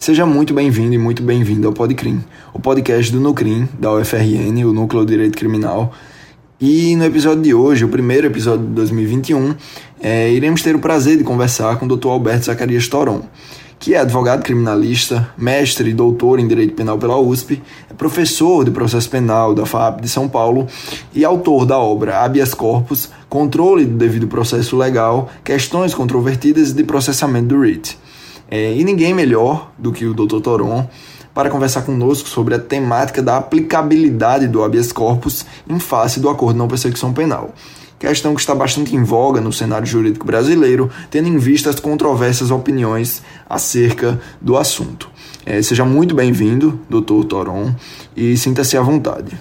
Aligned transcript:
Seja 0.00 0.24
muito 0.24 0.54
bem-vindo 0.54 0.94
e 0.94 0.98
muito 0.98 1.22
bem-vindo 1.22 1.68
ao 1.68 1.74
Podcrim, 1.74 2.24
o 2.54 2.58
podcast 2.58 3.12
do 3.12 3.20
Nucrim, 3.20 3.68
da 3.78 3.92
UFRN, 3.92 4.64
o 4.64 4.72
Núcleo 4.72 5.04
de 5.04 5.12
Direito 5.12 5.36
Criminal. 5.36 5.92
E 6.58 6.96
no 6.96 7.04
episódio 7.04 7.42
de 7.42 7.52
hoje, 7.52 7.84
o 7.84 7.88
primeiro 7.90 8.26
episódio 8.26 8.66
de 8.66 8.72
2021, 8.72 9.54
é, 10.00 10.32
iremos 10.32 10.62
ter 10.62 10.74
o 10.74 10.78
prazer 10.78 11.18
de 11.18 11.22
conversar 11.22 11.78
com 11.78 11.84
o 11.84 11.96
Dr. 11.98 12.08
Alberto 12.08 12.46
Zacarias 12.46 12.88
Toron, 12.88 13.24
que 13.78 13.94
é 13.94 13.98
advogado 13.98 14.42
criminalista, 14.42 15.28
mestre 15.36 15.90
e 15.90 15.92
doutor 15.92 16.40
em 16.40 16.48
Direito 16.48 16.72
Penal 16.72 16.96
pela 16.96 17.18
USP, 17.18 17.62
é 17.90 17.92
professor 17.92 18.64
de 18.64 18.70
processo 18.70 19.10
penal 19.10 19.54
da 19.54 19.66
FAP 19.66 20.00
de 20.00 20.08
São 20.08 20.30
Paulo 20.30 20.66
e 21.14 21.26
autor 21.26 21.66
da 21.66 21.78
obra 21.78 22.24
Habeas 22.24 22.54
Corpus, 22.54 23.10
Controle 23.28 23.84
do 23.84 23.98
Devido 23.98 24.26
Processo 24.26 24.78
Legal, 24.78 25.28
Questões 25.44 25.92
Controvertidas 25.92 26.70
e 26.70 26.74
de 26.74 26.84
Processamento 26.84 27.48
do 27.48 27.60
RIT. 27.60 27.98
É, 28.50 28.74
e 28.74 28.82
ninguém 28.82 29.14
melhor 29.14 29.70
do 29.78 29.92
que 29.92 30.04
o 30.04 30.12
Dr. 30.12 30.40
Toron 30.40 30.88
para 31.32 31.48
conversar 31.48 31.82
conosco 31.82 32.28
sobre 32.28 32.54
a 32.54 32.58
temática 32.58 33.22
da 33.22 33.36
aplicabilidade 33.36 34.48
do 34.48 34.64
habeas 34.64 34.90
corpus 34.90 35.46
em 35.68 35.78
face 35.78 36.18
do 36.18 36.28
acordo 36.28 36.54
de 36.54 36.58
não 36.58 36.68
persecução 36.68 37.12
penal. 37.12 37.54
Questão 37.98 38.34
que 38.34 38.40
está 38.40 38.54
bastante 38.54 38.96
em 38.96 39.04
voga 39.04 39.40
no 39.40 39.52
cenário 39.52 39.86
jurídico 39.86 40.26
brasileiro, 40.26 40.90
tendo 41.10 41.28
em 41.28 41.36
vista 41.36 41.68
as 41.68 41.78
controversas 41.78 42.50
opiniões 42.50 43.22
acerca 43.48 44.18
do 44.40 44.56
assunto. 44.56 45.08
É, 45.44 45.60
seja 45.60 45.84
muito 45.84 46.14
bem-vindo, 46.14 46.80
Dr. 46.88 47.24
Toron, 47.28 47.74
e 48.16 48.36
sinta-se 48.36 48.76
à 48.76 48.80
vontade. 48.80 49.38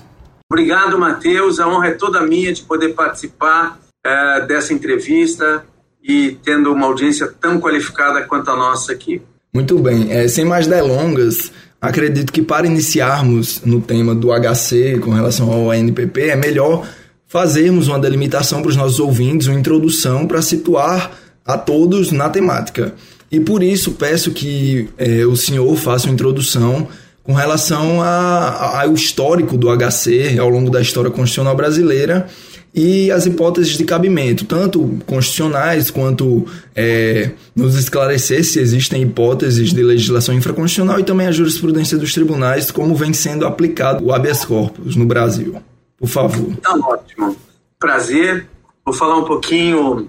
Obrigado, 0.52 1.00
Matheus. 1.00 1.60
A 1.60 1.68
honra 1.70 1.88
é 1.88 1.92
toda 1.92 2.22
minha 2.22 2.52
de 2.52 2.64
poder 2.64 2.90
participar 2.90 3.80
é, 4.06 4.46
dessa 4.46 4.74
entrevista 4.74 5.64
e 6.04 6.38
tendo 6.44 6.72
uma 6.72 6.88
audiência 6.88 7.28
tão 7.40 7.60
qualificada 7.60 8.22
quanto 8.24 8.50
a 8.50 8.56
nossa 8.56 8.92
aqui. 8.92 9.22
Muito 9.54 9.78
bem, 9.80 10.12
é, 10.12 10.28
sem 10.28 10.46
mais 10.46 10.68
delongas, 10.68 11.52
acredito 11.82 12.32
que 12.32 12.42
para 12.42 12.68
iniciarmos 12.68 13.62
no 13.66 13.82
tema 13.82 14.14
do 14.14 14.30
HC 14.30 15.00
com 15.00 15.12
relação 15.12 15.52
ao 15.52 15.72
ANPP, 15.72 16.30
é 16.30 16.36
melhor 16.36 16.88
fazermos 17.28 17.88
uma 17.88 18.00
delimitação 18.00 18.62
para 18.62 18.70
os 18.70 18.76
nossos 18.76 19.00
ouvintes, 19.00 19.48
uma 19.48 19.60
introdução 19.60 20.28
para 20.28 20.42
situar 20.42 21.12
a 21.46 21.58
todos 21.58 22.12
na 22.12 22.30
temática. 22.30 22.94
E 23.32 23.40
por 23.40 23.62
isso 23.62 23.92
peço 23.94 24.32
que 24.32 24.90
é, 24.98 25.26
o 25.26 25.36
senhor 25.36 25.76
faça 25.76 26.08
uma 26.08 26.14
introdução 26.14 26.88
com 27.24 27.34
relação 27.34 28.02
ao 28.02 28.94
histórico 28.94 29.56
do 29.56 29.68
HC 29.68 30.40
ao 30.40 30.50
longo 30.50 30.72
da 30.72 30.82
história 30.82 31.12
constitucional 31.12 31.56
brasileira 31.56 32.28
e 32.74 33.12
as 33.12 33.26
hipóteses 33.26 33.78
de 33.78 33.84
cabimento, 33.84 34.46
tanto 34.46 35.00
constitucionais 35.06 35.90
quanto 35.90 36.46
é, 36.76 37.32
nos 37.56 37.76
esclarecer 37.76 38.44
se 38.44 38.60
existem 38.60 39.02
hipóteses 39.02 39.74
de 39.74 39.82
legislação 39.82 40.36
infraconstitucional 40.36 41.00
e 41.00 41.04
também 41.04 41.28
a 41.28 41.32
jurisprudência 41.32 41.98
dos 41.98 42.14
tribunais, 42.14 42.70
como 42.70 42.96
vem 42.96 43.12
sendo 43.12 43.46
aplicado 43.46 44.06
o 44.06 44.14
habeas 44.14 44.46
corpus 44.46 44.96
no 44.96 45.06
Brasil. 45.06 45.62
Por 45.98 46.08
favor. 46.08 46.56
Tá 46.58 46.76
ótimo. 46.76 47.36
Prazer. 47.80 48.48
Vou 48.86 48.94
falar 48.94 49.18
um 49.18 49.26
pouquinho 49.26 50.08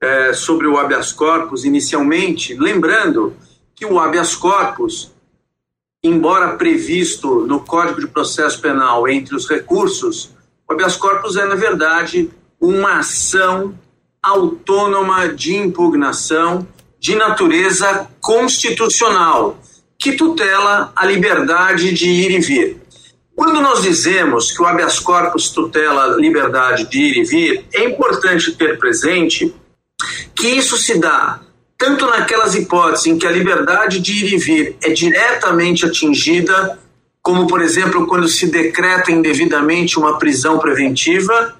é, 0.00 0.32
sobre 0.32 0.66
o 0.66 0.78
habeas 0.78 1.12
corpus 1.12 1.64
inicialmente, 1.64 2.54
lembrando 2.54 3.34
que 3.74 3.84
o 3.84 3.98
habeas 3.98 4.34
corpus, 4.34 5.12
embora 6.02 6.56
previsto 6.56 7.46
no 7.46 7.60
Código 7.60 8.00
de 8.00 8.08
Processo 8.08 8.60
Penal 8.60 9.06
entre 9.08 9.34
os 9.34 9.48
recursos 9.48 10.30
o 10.70 10.72
habeas 10.72 10.96
corpus 10.96 11.36
é, 11.36 11.44
na 11.44 11.56
verdade, 11.56 12.30
uma 12.60 13.00
ação 13.00 13.74
autônoma 14.22 15.28
de 15.28 15.56
impugnação 15.56 16.66
de 17.00 17.16
natureza 17.16 18.08
constitucional, 18.20 19.58
que 19.98 20.12
tutela 20.12 20.92
a 20.94 21.04
liberdade 21.04 21.92
de 21.92 22.08
ir 22.08 22.30
e 22.30 22.40
vir. 22.40 22.76
Quando 23.34 23.60
nós 23.60 23.82
dizemos 23.82 24.52
que 24.52 24.62
o 24.62 24.66
habeas 24.66 25.00
corpus 25.00 25.50
tutela 25.50 26.04
a 26.04 26.16
liberdade 26.16 26.88
de 26.88 27.00
ir 27.00 27.16
e 27.16 27.24
vir, 27.24 27.64
é 27.72 27.84
importante 27.84 28.52
ter 28.52 28.78
presente 28.78 29.52
que 30.36 30.48
isso 30.48 30.76
se 30.76 31.00
dá 31.00 31.40
tanto 31.76 32.06
naquelas 32.06 32.54
hipóteses 32.54 33.06
em 33.06 33.18
que 33.18 33.26
a 33.26 33.32
liberdade 33.32 33.98
de 33.98 34.24
ir 34.24 34.34
e 34.34 34.36
vir 34.36 34.76
é 34.82 34.90
diretamente 34.90 35.84
atingida 35.84 36.78
como, 37.22 37.46
por 37.46 37.60
exemplo, 37.60 38.06
quando 38.06 38.28
se 38.28 38.46
decreta 38.46 39.12
indevidamente 39.12 39.98
uma 39.98 40.18
prisão 40.18 40.58
preventiva, 40.58 41.56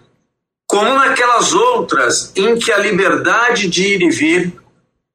como 0.66 0.94
naquelas 0.94 1.52
outras 1.52 2.32
em 2.36 2.58
que 2.58 2.72
a 2.72 2.78
liberdade 2.78 3.68
de 3.68 3.82
ir 3.82 4.02
e 4.02 4.10
vir 4.10 4.60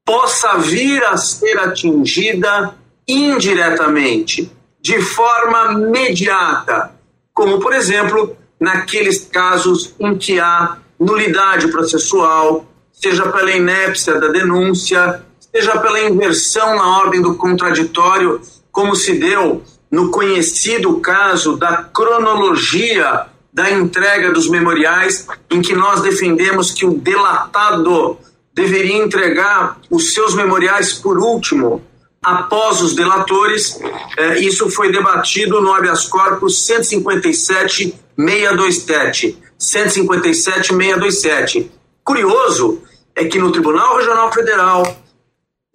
possa 0.05 0.57
vir 0.57 1.03
a 1.05 1.17
ser 1.17 1.57
atingida 1.59 2.75
indiretamente, 3.07 4.51
de 4.79 5.01
forma 5.01 5.73
mediata, 5.73 6.91
como, 7.33 7.59
por 7.59 7.73
exemplo, 7.73 8.37
naqueles 8.59 9.25
casos 9.25 9.95
em 9.99 10.15
que 10.15 10.39
há 10.39 10.77
nulidade 10.99 11.69
processual, 11.69 12.65
seja 12.93 13.29
pela 13.31 13.51
inépcia 13.51 14.19
da 14.19 14.27
denúncia, 14.27 15.23
seja 15.39 15.79
pela 15.79 16.01
inversão 16.01 16.75
na 16.75 16.99
ordem 16.99 17.21
do 17.21 17.35
contraditório, 17.35 18.41
como 18.71 18.95
se 18.95 19.17
deu 19.17 19.63
no 19.95 20.11
conhecido 20.11 20.99
caso 20.99 21.55
da 21.55 21.77
cronologia 21.77 23.27
da 23.53 23.71
entrega 23.71 24.33
dos 24.33 24.49
memoriais, 24.49 25.25
em 25.49 25.61
que 25.61 25.73
nós 25.73 26.01
defendemos 26.01 26.71
que 26.71 26.85
o 26.85 26.97
delatado 26.97 28.17
deveria 28.53 28.97
entregar 28.97 29.79
os 29.89 30.13
seus 30.13 30.35
memoriais 30.35 30.91
por 30.91 31.17
último, 31.17 31.81
após 32.21 32.81
os 32.81 32.93
delatores. 32.93 33.79
Eh, 34.17 34.41
isso 34.41 34.69
foi 34.69 34.91
debatido 34.91 35.61
no 35.61 35.73
habeas 35.73 36.05
corpus 36.05 36.67
157-627. 36.67 39.37
157-627. 39.57 41.71
Curioso 42.03 42.81
é 43.15 43.23
que 43.23 43.39
no 43.39 43.49
Tribunal 43.49 43.95
Regional 43.95 44.29
Federal, 44.33 44.97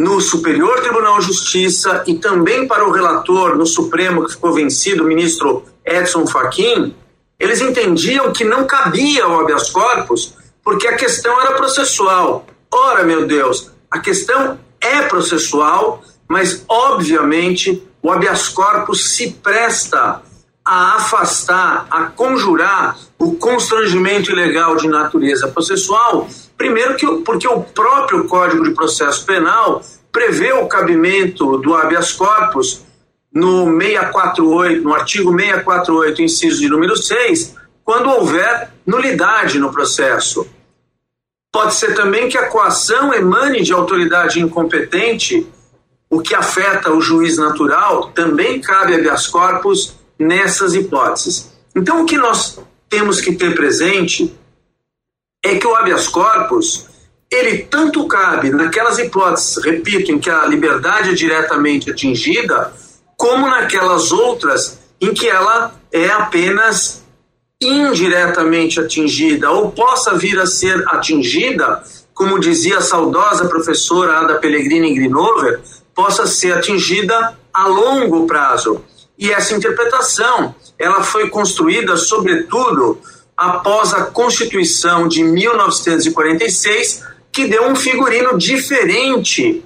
no 0.01 0.19
Superior 0.19 0.81
Tribunal 0.81 1.19
de 1.19 1.27
Justiça 1.27 2.03
e 2.07 2.15
também 2.15 2.67
para 2.67 2.89
o 2.89 2.91
relator 2.91 3.55
no 3.55 3.67
Supremo, 3.67 4.25
que 4.25 4.33
ficou 4.33 4.55
vencido, 4.55 5.05
o 5.05 5.07
ministro 5.07 5.63
Edson 5.85 6.27
Fachin, 6.27 6.97
eles 7.39 7.61
entendiam 7.61 8.33
que 8.33 8.43
não 8.43 8.67
cabia 8.67 9.29
o 9.29 9.41
habeas 9.41 9.69
corpus 9.69 10.33
porque 10.65 10.89
a 10.89 10.97
questão 10.97 11.39
era 11.39 11.53
processual. 11.53 12.47
Ora, 12.73 13.05
meu 13.05 13.27
Deus, 13.27 13.71
a 13.91 13.99
questão 13.99 14.59
é 14.81 15.03
processual, 15.03 16.03
mas 16.27 16.65
obviamente 16.67 17.87
o 18.03 18.11
habeas 18.11 18.49
corpus 18.49 19.11
se 19.11 19.33
presta 19.33 20.23
a 20.71 20.97
afastar, 20.97 21.87
a 21.91 22.05
conjurar 22.05 22.97
o 23.19 23.35
constrangimento 23.35 24.31
ilegal 24.31 24.77
de 24.77 24.89
natureza 24.89 25.49
processual 25.49 26.29
Primeiro, 26.61 26.95
que, 26.95 27.07
porque 27.25 27.49
o 27.49 27.63
próprio 27.63 28.29
Código 28.29 28.63
de 28.63 28.75
Processo 28.75 29.25
Penal 29.25 29.83
prevê 30.13 30.53
o 30.53 30.69
cabimento 30.69 31.57
do 31.57 31.75
habeas 31.75 32.13
corpus 32.13 32.85
no 33.33 33.65
648, 33.81 34.83
no 34.83 34.93
artigo 34.93 35.31
648, 35.31 36.21
inciso 36.21 36.61
de 36.61 36.69
número 36.69 36.95
6, 36.95 37.57
quando 37.83 38.11
houver 38.11 38.75
nulidade 38.85 39.59
no 39.59 39.73
processo. 39.73 40.47
Pode 41.51 41.77
ser 41.77 41.95
também 41.95 42.29
que 42.29 42.37
a 42.37 42.49
coação 42.49 43.15
emane 43.15 43.63
de 43.63 43.73
autoridade 43.73 44.39
incompetente, 44.39 45.49
o 46.11 46.21
que 46.21 46.35
afeta 46.35 46.93
o 46.93 47.01
juiz 47.01 47.39
natural, 47.39 48.09
também 48.09 48.61
cabe 48.61 48.97
habeas 48.97 49.27
corpus 49.27 49.97
nessas 50.21 50.75
hipóteses. 50.75 51.51
Então, 51.75 52.03
o 52.03 52.07
que 52.07 52.17
nós 52.17 52.59
temos 52.89 53.21
que 53.21 53.35
ter 53.35 53.55
presente 53.55 54.33
é 55.43 55.57
que 55.57 55.67
o 55.67 55.75
habeas 55.75 56.07
corpus 56.07 56.87
ele 57.31 57.59
tanto 57.59 58.07
cabe 58.09 58.51
naquelas 58.51 58.99
hipóteses, 58.99 59.65
repito, 59.65 60.11
em 60.11 60.19
que 60.19 60.29
a 60.29 60.45
liberdade 60.47 61.11
é 61.11 61.15
diretamente 61.15 61.91
atingida, 61.91 62.73
como 63.17 63.49
naquelas 63.49 64.11
outras 64.11 64.79
em 65.01 65.15
que 65.15 65.29
ela 65.29 65.73
é 65.93 66.09
apenas 66.11 67.05
indiretamente 67.61 68.81
atingida 68.81 69.51
ou 69.51 69.71
possa 69.71 70.15
vir 70.15 70.39
a 70.41 70.47
ser 70.47 70.83
atingida, 70.89 71.83
como 72.13 72.41
dizia 72.41 72.79
a 72.79 72.83
saudosa 72.83 73.49
professora 73.49 74.19
Ada 74.19 74.35
Pellegrini 74.37 74.95
Grinover, 74.95 75.61
possa 75.95 76.27
ser 76.27 76.55
atingida 76.55 77.39
a 77.53 77.67
longo 77.67 78.27
prazo. 78.27 78.83
E 79.21 79.31
essa 79.31 79.55
interpretação, 79.55 80.55
ela 80.79 81.03
foi 81.03 81.29
construída 81.29 81.95
sobretudo 81.99 82.99
após 83.37 83.93
a 83.93 84.07
Constituição 84.07 85.07
de 85.07 85.23
1946, 85.23 87.05
que 87.31 87.47
deu 87.47 87.69
um 87.69 87.77
figurino 87.77 88.39
diferente 88.39 89.63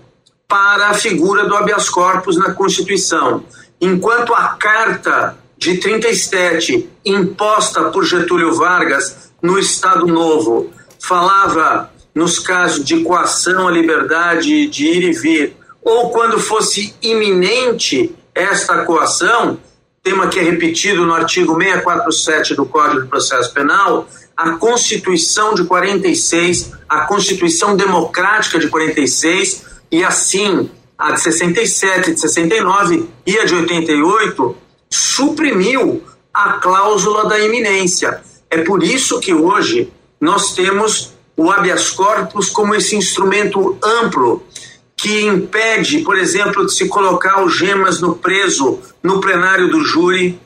para 0.48 0.88
a 0.88 0.94
figura 0.94 1.46
do 1.46 1.54
habeas 1.54 1.88
corpus 1.88 2.36
na 2.36 2.52
Constituição. 2.52 3.44
Enquanto 3.80 4.34
a 4.34 4.48
Carta 4.48 5.38
de 5.56 5.78
37, 5.78 6.90
imposta 7.04 7.84
por 7.90 8.04
Getúlio 8.04 8.54
Vargas 8.54 9.30
no 9.40 9.56
Estado 9.56 10.04
Novo, 10.04 10.72
falava 10.98 11.92
nos 12.12 12.40
casos 12.40 12.84
de 12.84 13.04
coação 13.04 13.68
à 13.68 13.70
liberdade 13.70 14.66
de 14.66 14.86
ir 14.86 15.04
e 15.04 15.12
vir 15.12 15.56
ou 15.80 16.10
quando 16.10 16.40
fosse 16.40 16.94
iminente 17.00 18.14
esta 18.34 18.84
coação, 18.84 19.58
tema 20.02 20.28
que 20.28 20.38
é 20.38 20.42
repetido 20.42 21.06
no 21.06 21.14
artigo 21.14 21.54
647 21.54 22.54
do 22.54 22.66
Código 22.66 23.02
de 23.02 23.08
Processo 23.08 23.52
Penal, 23.52 24.08
a 24.36 24.52
Constituição 24.52 25.54
de 25.54 25.64
46, 25.64 26.72
a 26.88 27.00
Constituição 27.02 27.76
Democrática 27.76 28.58
de 28.58 28.68
46 28.68 29.64
e 29.90 30.02
assim 30.02 30.68
a 30.98 31.12
de 31.12 31.20
67, 31.20 32.12
de 32.12 32.20
69 32.20 33.08
e 33.26 33.38
a 33.38 33.44
de 33.44 33.54
88 33.54 34.56
suprimiu 34.90 36.02
a 36.32 36.54
cláusula 36.54 37.28
da 37.28 37.38
iminência. 37.38 38.20
É 38.50 38.58
por 38.58 38.82
isso 38.82 39.20
que 39.20 39.32
hoje 39.32 39.92
nós 40.20 40.54
temos 40.54 41.12
o 41.36 41.50
habeas 41.50 41.90
corpus 41.90 42.48
como 42.48 42.74
esse 42.74 42.96
instrumento 42.96 43.76
amplo 43.82 44.42
que 45.04 45.20
impede, 45.20 45.98
por 45.98 46.16
exemplo, 46.16 46.64
de 46.64 46.72
se 46.72 46.88
colocar 46.88 47.34
algemas 47.34 48.00
no 48.00 48.14
preso 48.14 48.80
no 49.02 49.20
plenário 49.20 49.70
do 49.70 49.84
júri, 49.84 50.40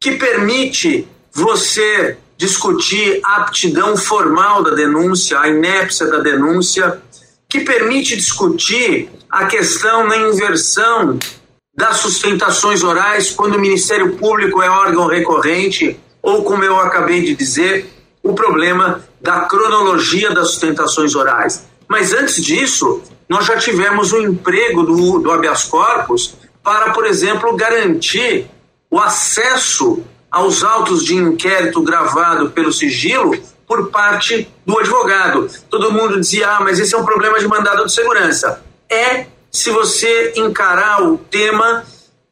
que 0.00 0.12
permite 0.12 1.06
você 1.30 2.16
discutir 2.38 3.20
a 3.22 3.42
aptidão 3.42 3.98
formal 3.98 4.62
da 4.62 4.70
denúncia, 4.70 5.38
a 5.38 5.48
inépcia 5.48 6.06
da 6.06 6.18
denúncia, 6.20 6.98
que 7.46 7.60
permite 7.60 8.16
discutir 8.16 9.10
a 9.28 9.44
questão 9.44 10.06
na 10.06 10.16
inversão 10.16 11.18
das 11.76 11.98
sustentações 11.98 12.82
orais 12.82 13.30
quando 13.30 13.56
o 13.56 13.60
Ministério 13.60 14.16
Público 14.16 14.62
é 14.62 14.70
órgão 14.70 15.08
recorrente, 15.08 16.00
ou 16.22 16.42
como 16.42 16.64
eu 16.64 16.80
acabei 16.80 17.20
de 17.22 17.34
dizer, 17.34 17.86
o 18.22 18.32
problema 18.32 19.04
da 19.20 19.40
cronologia 19.40 20.30
das 20.30 20.52
sustentações 20.52 21.14
orais. 21.14 21.66
Mas 21.86 22.14
antes 22.14 22.42
disso, 22.42 23.02
nós 23.30 23.46
já 23.46 23.56
tivemos 23.56 24.12
o 24.12 24.20
emprego 24.20 24.82
do, 24.82 25.20
do 25.20 25.30
habeas 25.30 25.62
corpus 25.62 26.34
para, 26.64 26.90
por 26.90 27.06
exemplo, 27.06 27.54
garantir 27.54 28.50
o 28.90 28.98
acesso 28.98 30.02
aos 30.28 30.64
autos 30.64 31.04
de 31.04 31.14
inquérito 31.14 31.80
gravado 31.80 32.50
pelo 32.50 32.72
sigilo 32.72 33.32
por 33.68 33.88
parte 33.88 34.52
do 34.66 34.76
advogado. 34.76 35.48
Todo 35.70 35.92
mundo 35.92 36.18
dizia, 36.18 36.56
ah, 36.56 36.60
mas 36.60 36.80
esse 36.80 36.92
é 36.92 36.98
um 36.98 37.04
problema 37.04 37.38
de 37.38 37.46
mandado 37.46 37.86
de 37.86 37.92
segurança. 37.92 38.64
É 38.90 39.26
se 39.48 39.70
você 39.70 40.32
encarar 40.34 41.04
o 41.04 41.16
tema 41.16 41.84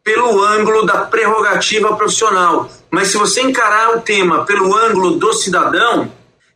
pelo 0.03 0.43
ângulo 0.43 0.85
da 0.85 1.03
prerrogativa 1.03 1.95
profissional. 1.95 2.69
Mas 2.91 3.09
se 3.09 3.17
você 3.17 3.43
encarar 3.43 3.97
o 3.97 4.01
tema 4.01 4.45
pelo 4.45 4.75
ângulo 4.75 5.13
do 5.13 5.33
cidadão, 5.33 6.11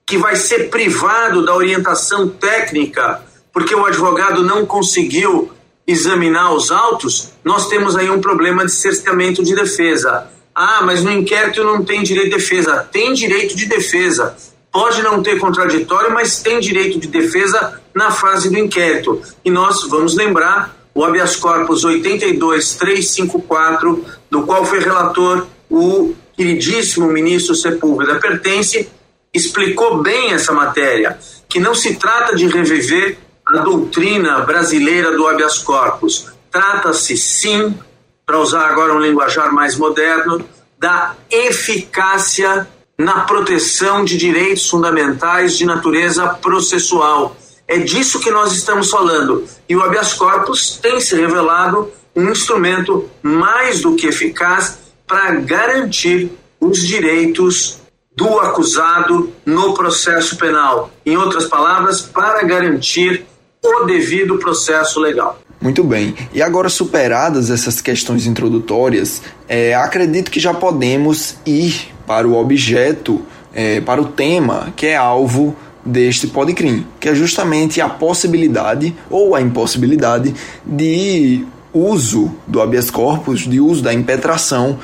que 0.04 0.18
vai 0.18 0.34
ser 0.34 0.68
privado 0.68 1.44
da 1.44 1.54
orientação 1.54 2.28
técnica, 2.28 3.22
porque 3.52 3.74
o 3.74 3.84
advogado 3.84 4.42
não 4.42 4.64
conseguiu 4.64 5.50
examinar 5.86 6.54
os 6.54 6.70
autos, 6.70 7.32
nós 7.44 7.68
temos 7.68 7.96
aí 7.96 8.08
um 8.08 8.20
problema 8.20 8.64
de 8.64 8.72
cerceamento 8.72 9.42
de 9.42 9.54
defesa. 9.54 10.28
Ah, 10.54 10.82
mas 10.84 11.02
no 11.02 11.10
inquérito 11.10 11.64
não 11.64 11.84
tem 11.84 12.02
direito 12.02 12.30
de 12.30 12.36
defesa. 12.36 12.88
Tem 12.90 13.12
direito 13.12 13.54
de 13.56 13.66
defesa. 13.66 14.34
Pode 14.70 15.02
não 15.02 15.22
ter 15.22 15.38
contraditório, 15.38 16.12
mas 16.12 16.40
tem 16.40 16.60
direito 16.60 16.98
de 16.98 17.08
defesa 17.08 17.80
na 17.94 18.10
fase 18.10 18.50
do 18.50 18.58
inquérito. 18.58 19.20
E 19.44 19.50
nós 19.50 19.86
vamos 19.88 20.14
lembrar 20.14 20.76
o 20.94 21.04
habeas 21.04 21.36
corpus 21.36 21.84
82354, 21.84 24.04
do 24.30 24.42
qual 24.42 24.64
foi 24.64 24.78
relator 24.78 25.46
o 25.70 26.14
queridíssimo 26.36 27.06
ministro 27.06 27.54
Sepúlveda 27.54 28.16
pertence, 28.16 28.88
explicou 29.32 30.02
bem 30.02 30.32
essa 30.32 30.52
matéria, 30.52 31.18
que 31.48 31.58
não 31.58 31.74
se 31.74 31.96
trata 31.96 32.34
de 32.34 32.46
reviver 32.46 33.16
a 33.52 33.58
doutrina 33.58 34.40
brasileira 34.40 35.14
do 35.16 35.28
habeas 35.28 35.58
corpus. 35.58 36.32
Trata-se 36.50 37.16
sim, 37.16 37.78
para 38.24 38.38
usar 38.38 38.66
agora 38.66 38.94
um 38.94 39.00
linguajar 39.00 39.52
mais 39.52 39.76
moderno, 39.76 40.44
da 40.78 41.14
eficácia 41.30 42.66
na 42.98 43.20
proteção 43.20 44.04
de 44.04 44.16
direitos 44.16 44.68
fundamentais 44.68 45.56
de 45.56 45.64
natureza 45.64 46.28
processual. 46.28 47.36
É 47.68 47.78
disso 47.78 48.20
que 48.20 48.30
nós 48.30 48.52
estamos 48.52 48.90
falando. 48.90 49.44
E 49.68 49.76
o 49.76 49.82
habeas 49.82 50.14
corpus 50.14 50.78
tem 50.80 51.00
se 51.00 51.14
revelado 51.14 51.90
um 52.14 52.30
instrumento 52.30 53.08
mais 53.22 53.80
do 53.80 53.96
que 53.96 54.06
eficaz 54.06 54.78
para 55.06 55.32
garantir 55.36 56.30
os 56.60 56.86
direitos 56.86 57.80
do 58.14 58.40
acusado 58.40 59.32
no 59.44 59.74
processo 59.74 60.36
penal. 60.36 60.90
Em 61.04 61.16
outras 61.16 61.46
palavras, 61.46 62.02
para 62.02 62.42
garantir 62.44 63.26
o 63.64 63.84
devido 63.84 64.38
processo 64.38 64.98
legal. 64.98 65.38
Muito 65.60 65.84
bem. 65.84 66.14
E 66.32 66.42
agora, 66.42 66.68
superadas 66.68 67.48
essas 67.48 67.80
questões 67.80 68.26
introdutórias, 68.26 69.22
é, 69.48 69.74
acredito 69.74 70.30
que 70.30 70.40
já 70.40 70.52
podemos 70.52 71.36
ir 71.46 71.92
para 72.04 72.26
o 72.26 72.36
objeto, 72.36 73.22
é, 73.54 73.80
para 73.80 74.02
o 74.02 74.06
tema 74.06 74.72
que 74.74 74.86
é 74.86 74.96
alvo 74.96 75.56
deste 75.84 76.26
podcrim, 76.26 76.86
que 76.98 77.08
é 77.08 77.14
justamente 77.14 77.80
a 77.80 77.88
possibilidade 77.88 78.94
ou 79.08 79.34
a 79.34 79.40
impossibilidade 79.40 80.34
de 80.66 81.44
uso 81.72 82.32
do 82.46 82.60
habeas 82.60 82.90
corpus, 82.90 83.40
de 83.40 83.60
uso 83.60 83.82
da 83.82 83.94
impetração 83.94 84.78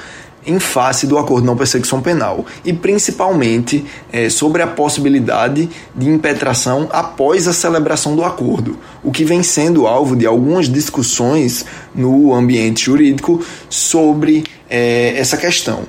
em 0.48 0.58
face 0.58 1.06
do 1.06 1.18
acordo 1.18 1.42
de 1.42 1.46
não 1.46 1.56
persecução 1.56 2.00
penal 2.00 2.44
e 2.64 2.72
principalmente 2.72 3.84
é, 4.10 4.28
sobre 4.28 4.62
a 4.62 4.66
possibilidade 4.66 5.68
de 5.94 6.08
impetração 6.08 6.88
após 6.90 7.46
a 7.46 7.52
celebração 7.52 8.16
do 8.16 8.24
acordo, 8.24 8.78
o 9.04 9.12
que 9.12 9.24
vem 9.24 9.42
sendo 9.42 9.86
alvo 9.86 10.16
de 10.16 10.26
algumas 10.26 10.68
discussões 10.68 11.64
no 11.94 12.34
ambiente 12.34 12.86
jurídico 12.86 13.44
sobre 13.68 14.44
é, 14.70 15.14
essa 15.16 15.36
questão. 15.36 15.82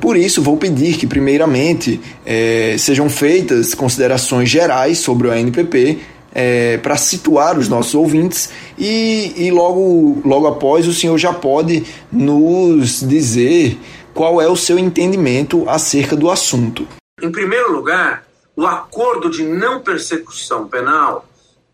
Por 0.00 0.16
isso, 0.16 0.42
vou 0.42 0.56
pedir 0.56 0.96
que, 0.96 1.06
primeiramente, 1.06 2.00
é, 2.26 2.74
sejam 2.78 3.08
feitas 3.08 3.74
considerações 3.74 4.48
gerais 4.48 4.98
sobre 4.98 5.28
o 5.28 5.30
ANPP 5.30 5.98
é, 6.34 6.78
para 6.78 6.96
situar 6.96 7.58
os 7.58 7.68
nossos 7.68 7.94
ouvintes 7.94 8.50
e, 8.78 9.32
e 9.36 9.50
logo, 9.50 10.20
logo 10.24 10.46
após 10.46 10.86
o 10.86 10.94
senhor 10.94 11.18
já 11.18 11.32
pode 11.32 11.82
nos 12.10 13.06
dizer 13.06 13.78
qual 14.14 14.40
é 14.40 14.48
o 14.48 14.56
seu 14.56 14.78
entendimento 14.78 15.68
acerca 15.68 16.16
do 16.16 16.30
assunto. 16.30 16.86
Em 17.20 17.30
primeiro 17.30 17.72
lugar, 17.72 18.26
o 18.56 18.66
acordo 18.66 19.30
de 19.30 19.42
não 19.42 19.80
persecução 19.80 20.68
penal 20.68 21.26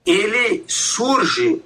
ele 0.06 0.64
surge 0.68 1.60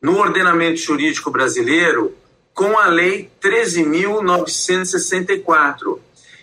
no 0.00 0.18
ordenamento 0.18 0.80
jurídico 0.80 1.30
brasileiro 1.30 2.16
com 2.52 2.76
a 2.76 2.86
Lei 2.86 3.30
13.964. 3.40 6.00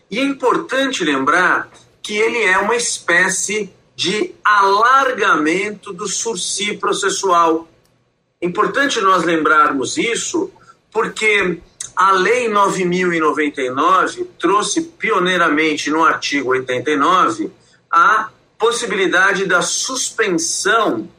E 0.10 0.18
é 0.18 0.24
importante 0.24 1.04
lembrar 1.04 1.70
que 2.02 2.16
ele 2.16 2.42
é 2.44 2.58
uma 2.58 2.78
espécie 2.78 3.70
de 3.96 4.34
alargamento 4.44 5.92
do 5.92 6.08
sursi 6.08 6.78
processual. 6.78 7.68
Importante 8.42 9.02
nós 9.02 9.26
lembrarmos 9.26 9.98
isso, 9.98 10.50
porque 10.90 11.60
a 12.00 12.12
Lei 12.12 12.48
9099 12.48 14.24
trouxe 14.40 14.84
pioneiramente 14.84 15.90
no 15.90 16.06
artigo 16.06 16.52
89 16.52 17.52
a 17.92 18.30
possibilidade 18.58 19.46
da 19.46 19.62
suspensão 19.62 21.10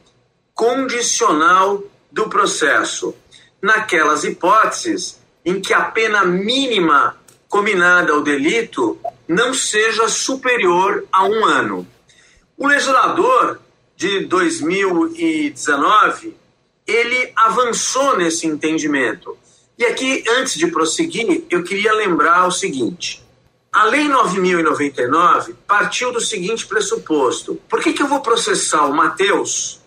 condicional 0.55 1.83
do 2.11 2.27
processo, 2.27 3.13
naquelas 3.61 4.23
hipóteses 4.23 5.21
em 5.45 5.61
que 5.61 5.71
a 5.71 5.83
pena 5.83 6.25
mínima 6.25 7.15
combinada 7.47 8.13
ao 8.13 8.23
delito 8.23 8.99
não 9.27 9.53
seja 9.53 10.09
superior 10.09 11.05
a 11.11 11.25
um 11.25 11.45
ano. 11.45 11.87
O 12.57 12.65
legislador 12.65 13.61
de 13.95 14.25
2019 14.25 16.35
ele 16.87 17.31
avançou 17.35 18.17
nesse 18.17 18.47
entendimento 18.47 19.37
e 19.81 19.85
aqui, 19.85 20.23
antes 20.37 20.53
de 20.59 20.67
prosseguir, 20.67 21.43
eu 21.49 21.63
queria 21.63 21.91
lembrar 21.93 22.45
o 22.45 22.51
seguinte: 22.51 23.23
a 23.71 23.85
Lei 23.85 24.07
9099 24.07 25.55
partiu 25.65 26.11
do 26.11 26.21
seguinte 26.21 26.67
pressuposto: 26.67 27.59
por 27.67 27.81
que, 27.81 27.91
que 27.91 28.03
eu 28.03 28.07
vou 28.07 28.21
processar 28.21 28.85
o 28.85 28.93
Mateus 28.93 29.81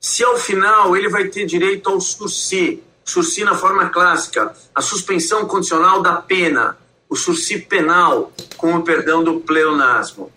se 0.00 0.24
ao 0.24 0.38
final 0.38 0.96
ele 0.96 1.10
vai 1.10 1.28
ter 1.28 1.44
direito 1.44 1.90
ao 1.90 2.00
sursi? 2.00 2.82
Sursi 3.04 3.44
na 3.44 3.54
forma 3.54 3.90
clássica, 3.90 4.56
a 4.74 4.80
suspensão 4.80 5.44
condicional 5.46 6.00
da 6.00 6.14
pena, 6.14 6.78
o 7.06 7.14
sursi 7.14 7.58
penal, 7.58 8.32
com 8.56 8.74
o 8.74 8.82
perdão 8.82 9.22
do 9.22 9.40
pleonasmo. 9.40 10.32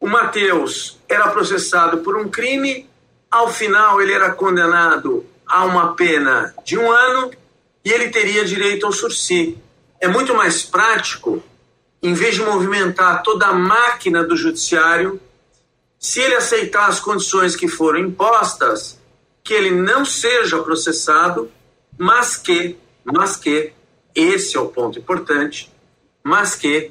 O 0.00 0.08
Mateus 0.08 0.98
era 1.08 1.28
processado 1.28 1.98
por 1.98 2.16
um 2.16 2.28
crime, 2.28 2.90
ao 3.30 3.48
final 3.48 4.02
ele 4.02 4.12
era 4.12 4.32
condenado 4.32 5.24
a 5.46 5.64
uma 5.64 5.94
pena 5.94 6.54
de 6.64 6.76
um 6.76 6.90
ano 6.90 7.30
e 7.84 7.90
ele 7.92 8.08
teria 8.08 8.44
direito 8.44 8.84
ao 8.84 8.92
sursi. 8.92 9.56
É 10.00 10.08
muito 10.08 10.34
mais 10.34 10.62
prático, 10.62 11.42
em 12.02 12.12
vez 12.12 12.34
de 12.34 12.42
movimentar 12.42 13.22
toda 13.22 13.46
a 13.46 13.52
máquina 13.52 14.24
do 14.24 14.36
judiciário, 14.36 15.20
se 15.98 16.20
ele 16.20 16.34
aceitar 16.34 16.88
as 16.88 17.00
condições 17.00 17.56
que 17.56 17.68
foram 17.68 17.98
impostas, 17.98 18.98
que 19.42 19.54
ele 19.54 19.70
não 19.70 20.04
seja 20.04 20.62
processado, 20.62 21.50
mas 21.96 22.36
que, 22.36 22.76
mas 23.04 23.36
que, 23.36 23.72
esse 24.14 24.56
é 24.56 24.60
o 24.60 24.68
ponto 24.68 24.98
importante, 24.98 25.72
mas 26.22 26.54
que, 26.54 26.90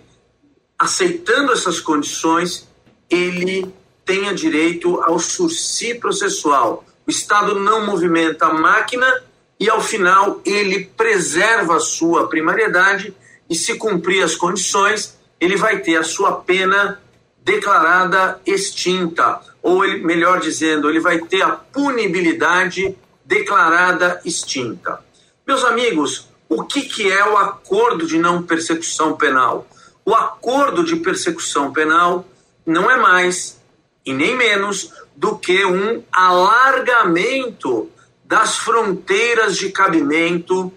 aceitando 0.80 1.52
essas 1.52 1.80
condições, 1.80 2.68
ele 3.10 3.72
tenha 4.06 4.34
direito 4.34 5.02
ao 5.02 5.20
sursi 5.20 5.96
processual. 5.96 6.86
O 7.08 7.12
Estado 7.12 7.60
não 7.60 7.86
movimenta 7.86 8.48
a 8.48 8.54
máquina 8.54 9.24
e, 9.60 9.70
ao 9.70 9.82
final, 9.82 10.42
ele 10.46 10.86
preserva 10.98 11.78
a 11.78 11.80
sua 11.80 12.28
primariedade 12.28 13.16
e, 13.50 13.56
se 13.56 13.76
cumprir 13.76 14.24
as 14.24 14.36
condições, 14.36 15.18
ele 15.40 15.56
vai 15.56 15.80
ter 15.80 15.98
a 15.98 16.04
sua 16.04 16.34
pena 16.34 17.00
declarada 17.44 18.42
extinta, 18.46 19.40
ou 19.62 19.86
ele, 19.86 20.04
melhor 20.04 20.40
dizendo, 20.40 20.90
ele 20.90 21.00
vai 21.00 21.20
ter 21.20 21.44
a 21.44 21.52
punibilidade 21.52 22.98
declarada 23.24 24.20
extinta. 24.26 25.00
Meus 25.46 25.64
amigos, 25.64 26.28
o 26.50 26.64
que, 26.64 26.82
que 26.82 27.12
é 27.12 27.24
o 27.28 27.38
acordo 27.38 28.08
de 28.08 28.18
não 28.18 28.42
persecução 28.42 29.16
penal? 29.16 29.68
O 30.04 30.14
acordo 30.14 30.84
de 30.84 30.96
persecução 30.96 31.72
penal 31.72 32.26
não 32.66 32.90
é 32.90 32.98
mais 32.98 33.60
e 34.06 34.14
nem 34.14 34.36
menos 34.36 34.92
do 35.16 35.38
que 35.38 35.66
um 35.66 36.04
alargamento 36.12 37.90
das 38.24 38.58
fronteiras 38.58 39.58
de 39.58 39.72
cabimento 39.72 40.72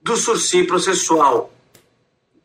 do 0.00 0.16
sursi 0.16 0.64
processual. 0.64 1.52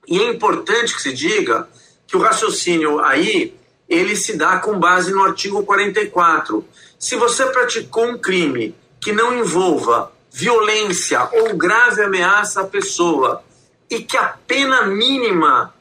E 0.08 0.20
é 0.20 0.30
importante 0.30 0.96
que 0.96 1.02
se 1.02 1.14
diga 1.14 1.68
que 2.08 2.18
o 2.18 2.22
raciocínio 2.22 3.00
aí 3.00 3.56
ele 3.88 4.16
se 4.16 4.38
dá 4.38 4.60
com 4.60 4.80
base 4.80 5.12
no 5.12 5.24
artigo 5.24 5.64
44. 5.64 6.66
Se 6.98 7.16
você 7.16 7.46
praticou 7.48 8.06
um 8.06 8.18
crime 8.18 8.76
que 9.00 9.12
não 9.12 9.38
envolva 9.38 10.12
violência 10.32 11.28
ou 11.32 11.56
grave 11.56 12.04
ameaça 12.04 12.62
à 12.62 12.66
pessoa 12.66 13.44
e 13.90 14.02
que 14.02 14.16
a 14.16 14.38
pena 14.48 14.86
mínima 14.86 15.74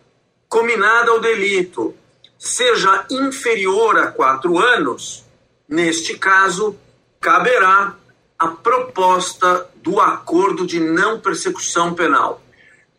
combinada 0.48 1.10
ao 1.10 1.20
delito 1.20 1.94
seja 2.38 3.04
inferior 3.10 3.98
a 3.98 4.12
quatro 4.12 4.56
anos, 4.58 5.24
neste 5.68 6.16
caso, 6.16 6.78
caberá 7.20 7.96
a 8.38 8.48
proposta 8.48 9.68
do 9.76 10.00
acordo 10.00 10.64
de 10.64 10.78
não 10.78 11.18
persecução 11.18 11.92
penal. 11.92 12.40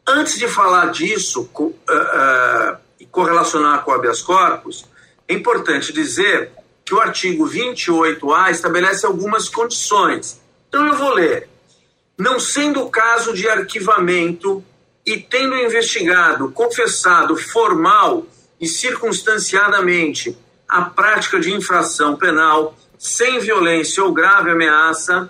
Antes 0.06 0.38
de 0.38 0.48
falar 0.48 0.92
disso 0.92 1.50
uh, 1.58 1.64
uh, 1.64 2.78
e 3.00 3.06
correlacionar 3.06 3.84
com 3.84 3.92
o 3.92 3.94
habeas 3.94 4.22
corpus, 4.22 4.86
é 5.28 5.34
importante 5.34 5.94
dizer 5.94 6.52
que 6.84 6.94
o 6.94 7.00
artigo 7.00 7.48
28A 7.48 8.52
estabelece 8.52 9.06
algumas 9.06 9.48
condições. 9.48 10.42
Então 10.68 10.86
eu 10.88 10.96
vou 10.96 11.14
ler. 11.14 11.48
Não 12.18 12.40
sendo 12.40 12.84
o 12.84 12.90
caso 12.90 13.34
de 13.34 13.48
arquivamento 13.48 14.64
e 15.06 15.18
tendo 15.18 15.56
investigado, 15.56 16.52
confessado 16.52 17.38
formal 17.38 18.26
e 18.60 18.68
circunstanciadamente 18.68 20.38
a 20.68 20.82
prática 20.82 21.40
de 21.40 21.52
infração 21.52 22.16
penal 22.16 22.78
sem 22.98 23.40
violência 23.40 24.04
ou 24.04 24.14
grave 24.14 24.52
ameaça 24.52 25.30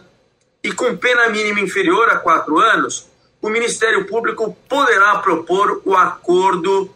e 0.63 0.71
com 0.71 0.97
pena 0.97 1.29
mínima 1.29 1.61
inferior 1.61 2.09
a 2.09 2.17
quatro 2.17 2.57
anos, 2.57 3.07
o 3.41 3.49
Ministério 3.49 4.05
Público 4.05 4.57
poderá 4.67 5.19
propor 5.19 5.81
o 5.85 5.95
acordo 5.95 6.89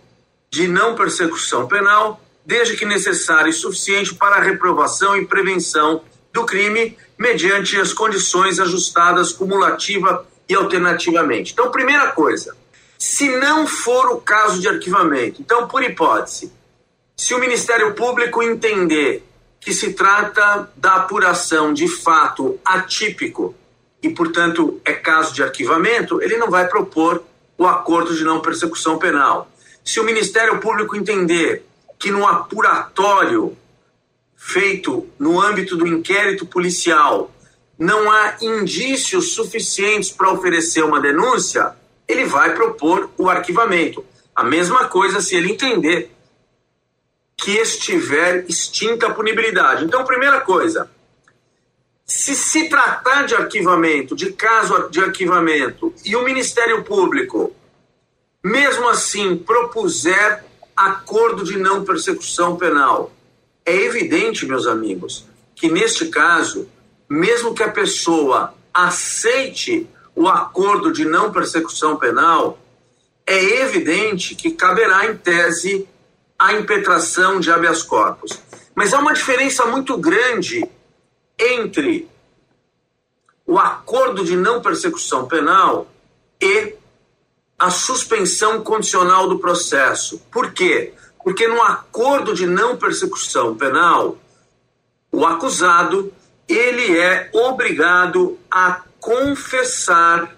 de 0.50 0.68
não 0.68 0.96
persecução 0.96 1.68
penal, 1.68 2.22
desde 2.46 2.76
que 2.76 2.86
necessário 2.86 3.50
e 3.50 3.54
suficiente 3.54 4.14
para 4.16 4.36
a 4.36 4.42
reprovação 4.42 5.16
e 5.16 5.26
prevenção 5.26 6.04
do 6.34 6.46
crime, 6.46 6.98
mediante 7.18 7.80
as 7.80 7.94
condições 7.94 8.60
ajustadas 8.60 9.32
cumulativa 9.32 10.28
e 10.50 10.56
alternativamente. 10.56 11.54
Então, 11.54 11.72
primeira 11.72 12.08
coisa, 12.08 12.56
se 13.04 13.28
não 13.28 13.68
for 13.68 14.12
o 14.12 14.22
caso 14.22 14.62
de 14.62 14.70
arquivamento, 14.70 15.42
então, 15.42 15.68
por 15.68 15.84
hipótese, 15.84 16.54
se 17.18 17.34
o 17.34 17.38
Ministério 17.38 17.94
Público 17.94 18.42
entender 18.42 19.28
que 19.60 19.74
se 19.74 19.92
trata 19.92 20.72
da 20.78 20.96
apuração 20.96 21.74
de 21.74 21.86
fato 21.86 22.58
atípico 22.64 23.54
e, 24.02 24.10
portanto, 24.10 24.80
é 24.86 24.94
caso 24.94 25.34
de 25.34 25.44
arquivamento, 25.44 26.22
ele 26.22 26.38
não 26.38 26.50
vai 26.50 26.66
propor 26.70 27.22
o 27.58 27.68
acordo 27.68 28.16
de 28.16 28.24
não 28.24 28.40
persecução 28.40 28.98
penal. 28.98 29.52
Se 29.84 30.00
o 30.00 30.06
Ministério 30.06 30.62
Público 30.62 30.96
entender 30.96 31.66
que 32.00 32.10
no 32.10 32.26
apuratório 32.26 33.58
feito 34.38 35.10
no 35.20 35.42
âmbito 35.42 35.76
do 35.76 35.86
inquérito 35.86 36.46
policial 36.46 37.30
não 37.78 38.10
há 38.10 38.38
indícios 38.42 39.34
suficientes 39.34 40.10
para 40.10 40.32
oferecer 40.32 40.86
uma 40.86 41.02
denúncia, 41.02 41.76
ele 42.08 42.26
vai 42.26 42.54
propor 42.54 43.10
o 43.18 43.30
arquivamento. 43.30 44.06
A 44.36 44.44
mesma 44.44 44.88
coisa 44.88 45.22
se 45.22 45.36
ele 45.36 45.52
entender 45.52 46.12
que 47.38 47.52
estiver 47.52 48.46
extinta 48.48 49.08
a 49.08 49.14
punibilidade. 49.14 49.84
Então, 49.84 50.06
primeira 50.06 50.42
coisa, 50.42 50.90
se 52.06 52.36
se 52.36 52.70
tratar 52.70 53.24
de 53.24 53.36
arquivamento, 53.36 54.16
de 54.16 54.32
caso 54.34 54.90
de 54.90 55.02
arquivamento, 55.02 55.94
e 56.06 56.16
o 56.16 56.24
Ministério 56.24 56.84
Público, 56.84 57.54
mesmo 58.44 58.90
assim, 58.90 59.38
propuser 59.38 60.44
acordo 60.76 61.44
de 61.44 61.58
não 61.58 61.84
persecução 61.84 62.56
penal, 62.58 63.12
é 63.66 63.76
evidente, 63.76 64.46
meus 64.46 64.68
amigos, 64.68 65.26
que 65.56 65.70
neste 65.70 66.08
caso, 66.08 66.68
mesmo 67.10 67.54
que 67.54 67.64
a 67.64 67.72
pessoa 67.72 68.54
aceite 68.74 69.88
o 70.16 70.28
acordo 70.28 70.92
de 70.92 71.06
não 71.06 71.32
persecução 71.32 71.98
penal, 71.98 72.58
é 73.26 73.62
evidente 73.62 74.36
que 74.36 74.52
caberá 74.52 75.06
em 75.06 75.18
tese 75.18 75.88
a 76.38 76.54
impetração 76.54 77.40
de 77.40 77.52
habeas 77.52 77.82
corpus. 77.82 78.40
Mas 78.76 78.94
há 78.94 79.00
uma 79.00 79.14
diferença 79.14 79.66
muito 79.66 79.98
grande 79.98 80.68
entre 81.40 82.08
o 83.46 83.58
acordo 83.58 84.24
de 84.24 84.36
não 84.36 84.62
persecução 84.62 85.28
penal 85.28 85.88
e 86.42 86.76
a 87.58 87.70
suspensão 87.70 88.62
condicional 88.62 89.28
do 89.28 89.40
processo. 89.40 90.20
Por 90.32 90.52
quê? 90.52 90.94
Porque 91.24 91.48
no 91.48 91.62
acordo 91.62 92.34
de 92.34 92.46
não 92.46 92.78
persecução 92.78 93.56
penal, 93.56 94.18
o 95.12 95.26
acusado 95.26 96.12
ele 96.48 96.98
é 96.98 97.30
obrigado 97.34 98.38
a 98.52 98.82
confessar, 99.04 100.34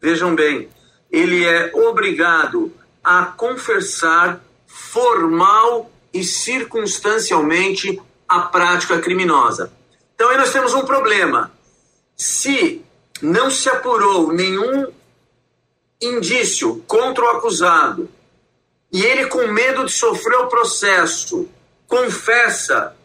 vejam 0.00 0.32
bem, 0.32 0.68
ele 1.10 1.44
é 1.44 1.72
obrigado 1.74 2.72
a 3.02 3.24
confessar 3.24 4.40
formal 4.64 5.90
e 6.14 6.22
circunstancialmente 6.22 8.00
a 8.28 8.42
prática 8.42 9.00
criminosa. 9.00 9.72
Então 10.14 10.28
aí 10.28 10.36
nós 10.36 10.52
temos 10.52 10.72
um 10.72 10.84
problema. 10.84 11.50
Se 12.16 12.84
não 13.20 13.50
se 13.50 13.68
apurou 13.68 14.32
nenhum 14.32 14.86
indício 16.00 16.84
contra 16.86 17.24
o 17.24 17.28
acusado 17.30 18.08
e 18.92 19.02
ele, 19.02 19.26
com 19.26 19.48
medo 19.48 19.84
de 19.84 19.90
sofrer 19.90 20.36
o 20.42 20.46
processo, 20.46 21.48
confessa 21.88 22.96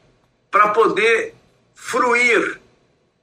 para 0.52 0.70
poder 0.70 1.34
fruir 1.74 2.61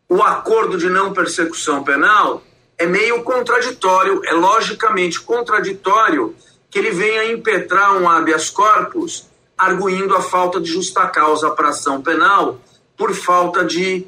o 0.08 0.22
acordo 0.22 0.78
de 0.78 0.88
não 0.88 1.12
persecução 1.12 1.84
penal, 1.84 2.42
é 2.78 2.86
meio 2.86 3.22
contraditório, 3.22 4.22
é 4.24 4.32
logicamente 4.32 5.20
contraditório 5.20 6.34
que 6.70 6.78
ele 6.78 6.90
venha 6.90 7.32
impetrar 7.32 7.96
um 7.96 8.08
habeas 8.08 8.48
corpus 8.48 9.26
arguindo 9.56 10.14
a 10.14 10.22
falta 10.22 10.60
de 10.60 10.70
justa 10.70 11.06
causa 11.08 11.50
para 11.50 11.70
ação 11.70 12.00
penal 12.00 12.60
por 12.96 13.12
falta 13.14 13.64
de 13.64 14.06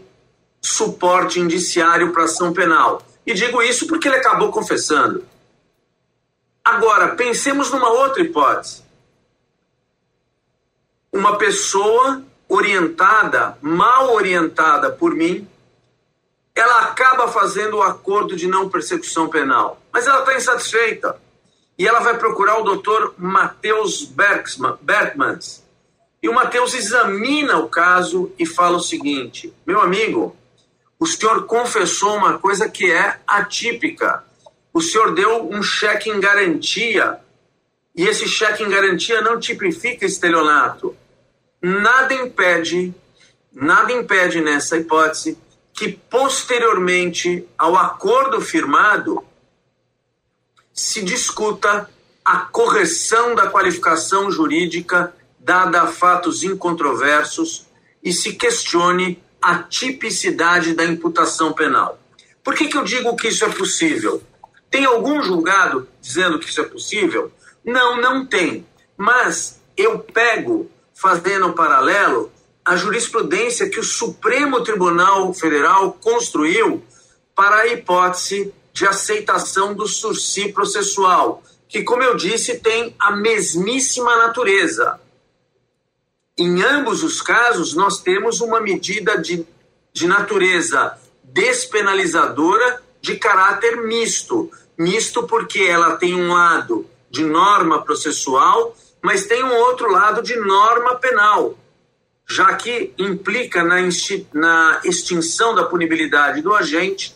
suporte 0.63 1.41
indiciário 1.41 2.13
para 2.13 2.25
ação 2.25 2.53
penal. 2.53 3.03
E 3.27 3.35
digo 3.35 3.63
isso 3.63 3.87
porque 3.87 4.09
ele 4.09 4.17
acabou 4.17 4.51
confessando. 4.51 5.25
Agora, 6.65 7.17
pensemos 7.17 7.71
numa 7.71 7.89
outra 7.89 8.23
hipótese. 8.23 8.83
Uma 11.13 11.37
pessoa 11.37 12.23
orientada, 12.49 13.59
mal 13.61 14.13
orientada 14.15 14.91
por 14.91 15.15
mim, 15.15 15.49
ela 16.55 16.81
acaba 16.81 17.29
fazendo 17.29 17.79
o 17.79 17.83
acordo 17.83 18.37
de 18.37 18.47
não 18.47 18.69
persecução 18.69 19.29
penal, 19.29 19.81
mas 19.93 20.07
ela 20.07 20.21
está 20.21 20.37
insatisfeita. 20.37 21.21
E 21.79 21.87
ela 21.87 22.01
vai 22.01 22.19
procurar 22.19 22.59
o 22.59 22.65
doutor 22.65 23.15
Matheus 23.17 24.05
Berkmans. 24.05 25.65
E 26.23 26.29
o 26.29 26.35
Matheus 26.35 26.75
examina 26.75 27.59
o 27.59 27.69
caso 27.69 28.31
e 28.39 28.45
fala 28.45 28.77
o 28.77 28.83
seguinte: 28.83 29.55
meu 29.67 29.81
amigo, 29.81 30.37
o 30.99 31.07
senhor 31.07 31.47
confessou 31.47 32.17
uma 32.17 32.39
coisa 32.39 32.69
que 32.69 32.91
é 32.91 33.19
atípica 33.27 34.23
o 34.73 34.81
senhor 34.81 35.15
deu 35.15 35.49
um 35.49 35.63
cheque 35.63 36.11
em 36.11 36.21
garantia 36.21 37.19
e 37.95 38.07
esse 38.07 38.29
cheque 38.29 38.63
em 38.63 38.69
garantia 38.69 39.21
não 39.21 39.39
tipifica 39.39 40.07
estelionato. 40.07 40.97
Nada 41.61 42.15
impede, 42.15 42.95
nada 43.53 43.93
impede 43.93 44.41
nessa 44.41 44.77
hipótese 44.77 45.37
que 45.81 45.99
posteriormente 46.11 47.49
ao 47.57 47.75
acordo 47.75 48.39
firmado 48.39 49.25
se 50.75 51.03
discuta 51.03 51.89
a 52.23 52.37
correção 52.37 53.35
da 53.35 53.47
qualificação 53.47 54.31
jurídica 54.31 55.15
dada 55.39 55.81
a 55.81 55.87
fatos 55.87 56.43
incontroversos 56.43 57.67
e 58.05 58.13
se 58.13 58.35
questione 58.35 59.25
a 59.41 59.63
tipicidade 59.63 60.75
da 60.75 60.85
imputação 60.85 61.55
penal. 61.55 61.99
Por 62.45 62.55
que, 62.55 62.69
que 62.69 62.77
eu 62.77 62.85
digo 62.85 63.17
que 63.17 63.29
isso 63.29 63.47
é 63.47 63.49
possível? 63.49 64.23
Tem 64.71 64.85
algum 64.85 65.23
julgado 65.23 65.89
dizendo 65.99 66.39
que 66.39 66.51
isso 66.51 66.61
é 66.61 66.65
possível? 66.65 67.33
Não, 67.65 67.99
não 67.99 68.27
tem. 68.27 68.67
Mas 68.99 69.59
eu 69.79 69.99
pego, 69.99 70.71
fazendo 70.93 71.47
um 71.47 71.53
paralelo, 71.55 72.31
a 72.71 72.77
jurisprudência 72.77 73.69
que 73.69 73.81
o 73.81 73.83
Supremo 73.83 74.63
Tribunal 74.63 75.35
Federal 75.35 75.93
construiu 75.95 76.81
para 77.35 77.63
a 77.63 77.67
hipótese 77.67 78.55
de 78.73 78.87
aceitação 78.87 79.75
do 79.75 79.89
sursi 79.89 80.53
processual, 80.53 81.43
que, 81.69 81.83
como 81.83 82.05
eu 82.05 82.15
disse, 82.15 82.61
tem 82.61 82.95
a 82.97 83.11
mesmíssima 83.11 84.15
natureza. 84.19 85.01
Em 86.39 86.63
ambos 86.63 87.03
os 87.03 87.21
casos, 87.21 87.75
nós 87.75 88.03
temos 88.03 88.41
uma 88.41 88.61
medida 88.61 89.19
de, 89.19 89.45
de 89.93 90.07
natureza 90.07 90.97
despenalizadora 91.25 92.81
de 93.01 93.17
caráter 93.17 93.79
misto. 93.79 94.49
Misto 94.79 95.25
porque 95.25 95.65
ela 95.65 95.97
tem 95.97 96.15
um 96.15 96.33
lado 96.33 96.89
de 97.11 97.25
norma 97.25 97.83
processual, 97.83 98.77
mas 99.03 99.27
tem 99.27 99.43
um 99.43 99.57
outro 99.57 99.91
lado 99.91 100.23
de 100.23 100.37
norma 100.37 100.95
penal, 100.95 101.57
já 102.31 102.55
que 102.55 102.95
implica 102.97 103.65
na, 103.65 103.77
na 104.33 104.81
extinção 104.85 105.53
da 105.53 105.65
punibilidade 105.65 106.41
do 106.41 106.55
agente, 106.55 107.13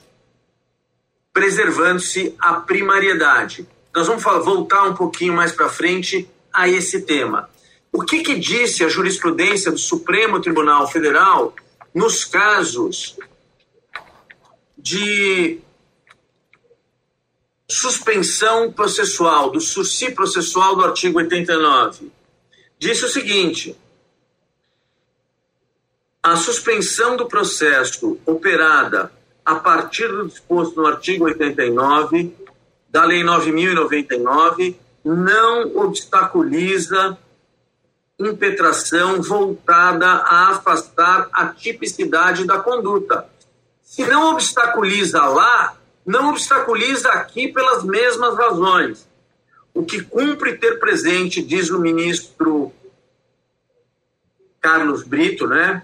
preservando-se 1.33 2.35
a 2.37 2.55
primariedade. 2.55 3.65
Nós 3.95 4.09
vamos 4.09 4.25
voltar 4.25 4.83
um 4.83 4.95
pouquinho 4.95 5.33
mais 5.33 5.53
para 5.53 5.69
frente 5.69 6.29
a 6.53 6.69
esse 6.69 7.03
tema. 7.03 7.49
O 7.93 8.03
que, 8.03 8.25
que 8.25 8.35
disse 8.35 8.83
a 8.83 8.89
jurisprudência 8.89 9.71
do 9.71 9.79
Supremo 9.79 10.41
Tribunal 10.41 10.91
Federal 10.91 11.55
nos 11.95 12.25
casos 12.25 13.17
de 14.77 15.61
suspensão 17.71 18.73
processual, 18.73 19.51
do 19.51 19.61
sursi 19.61 20.11
processual 20.11 20.75
do 20.75 20.85
artigo 20.85 21.19
89? 21.19 22.11
Disse 22.81 23.05
o 23.05 23.09
seguinte: 23.09 23.77
a 26.25 26.37
suspensão 26.37 27.19
do 27.19 27.27
processo 27.27 28.19
operada 28.25 29.13
a 29.45 29.57
partir 29.57 30.09
do 30.09 30.27
disposto 30.27 30.81
no 30.81 30.87
artigo 30.87 31.27
89 31.27 32.35
da 32.89 33.05
Lei 33.05 33.23
9099 33.23 34.75
não 35.05 35.77
obstaculiza 35.77 37.19
impetração 38.19 39.21
voltada 39.21 40.07
a 40.07 40.49
afastar 40.49 41.29
a 41.31 41.49
tipicidade 41.49 42.47
da 42.47 42.59
conduta. 42.59 43.29
Se 43.83 44.07
não 44.07 44.33
obstaculiza 44.33 45.23
lá, 45.27 45.77
não 46.07 46.31
obstaculiza 46.31 47.11
aqui 47.11 47.49
pelas 47.49 47.85
mesmas 47.85 48.35
razões. 48.35 49.07
O 49.75 49.85
que 49.85 50.01
cumpre 50.01 50.57
ter 50.57 50.81
presente, 50.81 51.43
diz 51.43 51.69
o 51.69 51.79
ministro 51.79 52.73
Carlos 54.59 55.03
Brito, 55.03 55.47
né? 55.47 55.83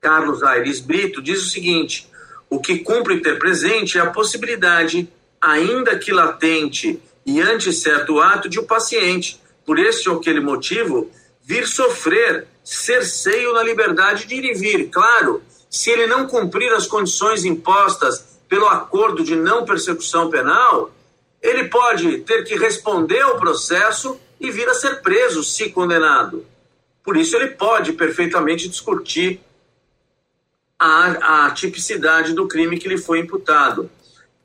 Carlos 0.00 0.42
Aires 0.42 0.80
Brito, 0.80 1.20
diz 1.20 1.42
o 1.42 1.50
seguinte: 1.50 2.08
o 2.48 2.58
que 2.58 2.78
cumpre 2.78 3.20
ter 3.20 3.38
presente 3.38 3.98
é 3.98 4.00
a 4.00 4.10
possibilidade, 4.10 5.08
ainda 5.40 5.98
que 5.98 6.10
latente 6.10 7.00
e 7.26 7.40
ante 7.40 7.72
certo 7.72 8.18
ato, 8.18 8.48
de 8.48 8.58
o 8.58 8.64
paciente, 8.64 9.40
por 9.64 9.78
este 9.78 10.08
ou 10.08 10.18
aquele 10.18 10.40
motivo, 10.40 11.10
vir 11.42 11.66
sofrer 11.66 12.46
cerceio 12.64 13.52
na 13.52 13.62
liberdade 13.62 14.26
de 14.26 14.34
ir 14.34 14.44
e 14.44 14.54
vir. 14.54 14.88
Claro, 14.88 15.42
se 15.68 15.90
ele 15.90 16.06
não 16.06 16.26
cumprir 16.26 16.72
as 16.72 16.86
condições 16.86 17.44
impostas 17.44 18.40
pelo 18.48 18.66
acordo 18.66 19.22
de 19.22 19.36
não 19.36 19.64
persecução 19.64 20.30
penal, 20.30 20.90
ele 21.42 21.64
pode 21.68 22.18
ter 22.18 22.42
que 22.44 22.56
responder 22.56 23.20
ao 23.20 23.38
processo 23.38 24.18
e 24.40 24.50
vir 24.50 24.68
a 24.68 24.74
ser 24.74 25.02
preso 25.02 25.44
se 25.44 25.70
condenado. 25.70 26.44
Por 27.04 27.16
isso, 27.16 27.36
ele 27.36 27.48
pode 27.48 27.92
perfeitamente 27.92 28.68
discutir 28.68 29.40
a, 30.80 31.44
a 31.44 31.50
tipicidade 31.50 32.32
do 32.32 32.48
crime 32.48 32.78
que 32.78 32.88
lhe 32.88 32.96
foi 32.96 33.18
imputado. 33.18 33.90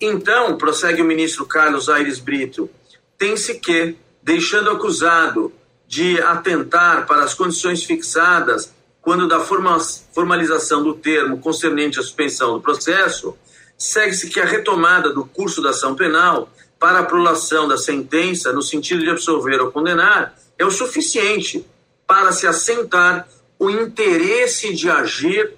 Então, 0.01 0.57
prossegue 0.57 1.01
o 1.01 1.05
ministro 1.05 1.45
Carlos 1.45 1.87
Aires 1.87 2.19
Brito, 2.19 2.69
tem-se 3.17 3.55
que, 3.55 3.95
deixando 4.21 4.69
acusado 4.69 5.53
de 5.87 6.21
atentar 6.21 7.07
para 7.07 7.23
as 7.23 7.33
condições 7.33 7.85
fixadas 7.85 8.73
quando 9.01 9.27
da 9.27 9.39
formalização 9.39 10.83
do 10.83 10.95
termo 10.95 11.37
concernente 11.37 11.99
à 11.99 12.01
suspensão 12.01 12.55
do 12.55 12.61
processo, 12.61 13.37
segue-se 13.77 14.29
que 14.29 14.39
a 14.39 14.45
retomada 14.45 15.13
do 15.13 15.23
curso 15.23 15.61
da 15.61 15.69
ação 15.69 15.95
penal 15.95 16.49
para 16.77 16.99
a 16.99 17.03
prolação 17.03 17.67
da 17.67 17.77
sentença, 17.77 18.51
no 18.51 18.61
sentido 18.61 19.03
de 19.03 19.09
absolver 19.09 19.61
ou 19.61 19.71
condenar, 19.71 20.35
é 20.57 20.65
o 20.65 20.71
suficiente 20.71 21.65
para 22.05 22.31
se 22.31 22.45
assentar 22.45 23.27
o 23.57 23.69
interesse 23.69 24.73
de 24.73 24.89
agir 24.89 25.53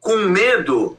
com 0.01 0.17
medo 0.17 0.97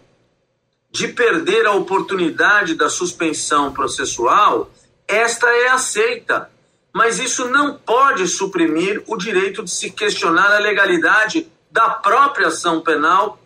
de 0.92 1.08
perder 1.10 1.66
a 1.66 1.74
oportunidade 1.74 2.76
da 2.76 2.90
suspensão 2.90 3.72
processual, 3.72 4.72
esta 5.08 5.48
é 5.48 5.70
aceita 5.70 6.50
mas 6.98 7.20
isso 7.20 7.48
não 7.48 7.76
pode 7.76 8.28
suprimir 8.28 9.04
o 9.06 9.16
direito 9.16 9.64
de 9.64 9.70
se 9.70 9.92
questionar 9.92 10.52
a 10.52 10.58
legalidade 10.58 11.48
da 11.70 11.92
própria 11.92 12.48
ação 12.48 12.82
penal. 12.82 13.40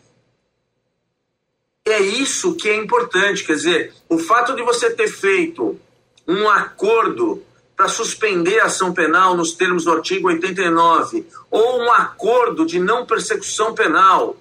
É 1.86 2.00
isso 2.00 2.56
que 2.56 2.70
é 2.70 2.78
importante, 2.78 3.44
quer 3.44 3.56
dizer, 3.56 3.94
o 4.08 4.18
fato 4.18 4.56
de 4.56 4.64
você 4.64 4.90
ter 4.90 5.10
feito 5.10 5.78
um 6.26 6.48
acordo 6.48 7.44
para 7.76 7.90
suspender 7.90 8.62
a 8.62 8.68
ação 8.68 8.94
penal 8.94 9.36
nos 9.36 9.52
termos 9.52 9.84
do 9.84 9.92
artigo 9.92 10.30
89, 10.30 11.28
ou 11.50 11.82
um 11.82 11.92
acordo 11.92 12.66
de 12.66 12.80
não 12.80 13.06
persecução 13.06 13.74
penal 13.74 14.38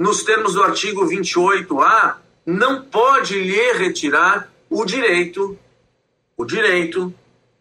nos 0.00 0.22
termos 0.22 0.54
do 0.54 0.62
artigo 0.62 1.06
28A, 1.06 2.14
não 2.46 2.80
pode 2.80 3.38
lhe 3.38 3.72
retirar 3.74 4.50
o 4.70 4.82
direito, 4.86 5.58
o 6.38 6.44
direito 6.46 7.12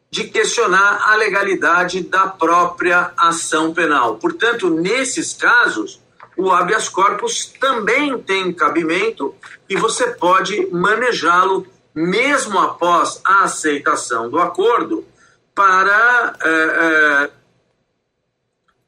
de 0.09 0.23
questionar 0.23 1.01
a 1.03 1.15
legalidade 1.17 1.99
da 1.99 2.27
própria 2.27 3.11
ação 3.17 3.73
penal. 3.73 4.15
Portanto, 4.15 4.69
nesses 4.69 5.33
casos, 5.33 5.99
o 6.37 6.49
habeas 6.49 6.87
corpus 6.87 7.45
também 7.59 8.17
tem 8.19 8.53
cabimento 8.53 9.35
e 9.67 9.75
você 9.75 10.07
pode 10.07 10.65
manejá-lo 10.71 11.67
mesmo 11.93 12.57
após 12.57 13.19
a 13.25 13.43
aceitação 13.43 14.29
do 14.29 14.39
acordo 14.39 15.05
para 15.53 16.37
é, 16.41 16.49
é, 16.49 17.29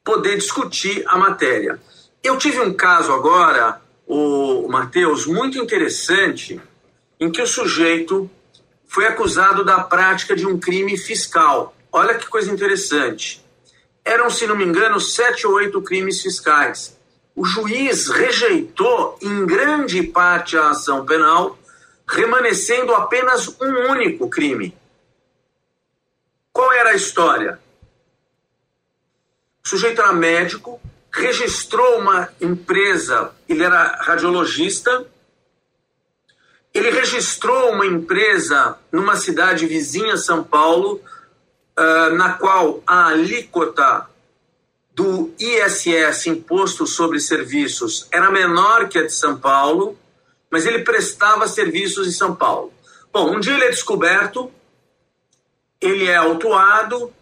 poder 0.02 0.38
discutir 0.38 1.04
a 1.06 1.18
matéria. 1.18 1.78
Eu 2.22 2.38
tive 2.38 2.60
um 2.60 2.72
caso 2.72 3.12
agora, 3.12 3.82
o 4.06 4.68
Matheus, 4.68 5.26
muito 5.26 5.58
interessante, 5.58 6.60
em 7.18 7.30
que 7.30 7.42
o 7.42 7.46
sujeito 7.46 8.30
foi 8.86 9.06
acusado 9.06 9.64
da 9.64 9.80
prática 9.80 10.36
de 10.36 10.46
um 10.46 10.58
crime 10.58 10.96
fiscal. 10.96 11.74
Olha 11.90 12.14
que 12.14 12.28
coisa 12.28 12.52
interessante. 12.52 13.44
Eram, 14.04 14.30
se 14.30 14.46
não 14.46 14.56
me 14.56 14.64
engano, 14.64 15.00
sete 15.00 15.46
ou 15.46 15.54
oito 15.54 15.82
crimes 15.82 16.22
fiscais. 16.22 16.96
O 17.34 17.44
juiz 17.44 18.08
rejeitou 18.08 19.18
em 19.20 19.44
grande 19.44 20.02
parte 20.02 20.56
a 20.56 20.70
ação 20.70 21.04
penal, 21.04 21.58
remanescendo 22.06 22.94
apenas 22.94 23.48
um 23.60 23.90
único 23.90 24.28
crime. 24.28 24.76
Qual 26.52 26.72
era 26.72 26.90
a 26.90 26.94
história? 26.94 27.58
O 29.64 29.68
sujeito 29.68 30.00
era 30.00 30.12
médico, 30.12 30.80
registrou 31.12 31.98
uma 31.98 32.28
empresa, 32.40 33.32
ele 33.48 33.62
era 33.62 33.98
radiologista, 34.00 35.06
ele 36.72 36.90
registrou 36.90 37.72
uma 37.72 37.84
empresa 37.84 38.78
numa 38.90 39.16
cidade 39.16 39.66
vizinha 39.66 40.16
São 40.16 40.42
Paulo, 40.42 41.00
uh, 41.78 42.14
na 42.14 42.32
qual 42.34 42.82
a 42.86 43.08
alíquota 43.08 44.08
do 44.94 45.32
ISS, 45.38 46.26
Imposto 46.26 46.86
sobre 46.86 47.20
Serviços, 47.20 48.08
era 48.10 48.30
menor 48.30 48.88
que 48.88 48.98
a 48.98 49.06
de 49.06 49.12
São 49.12 49.38
Paulo, 49.38 49.98
mas 50.50 50.66
ele 50.66 50.80
prestava 50.80 51.46
serviços 51.46 52.06
em 52.06 52.12
São 52.12 52.34
Paulo. 52.34 52.72
Bom, 53.12 53.36
um 53.36 53.40
dia 53.40 53.54
ele 53.54 53.64
é 53.64 53.70
descoberto, 53.70 54.50
ele 55.80 56.06
é 56.06 56.16
autuado, 56.16 57.12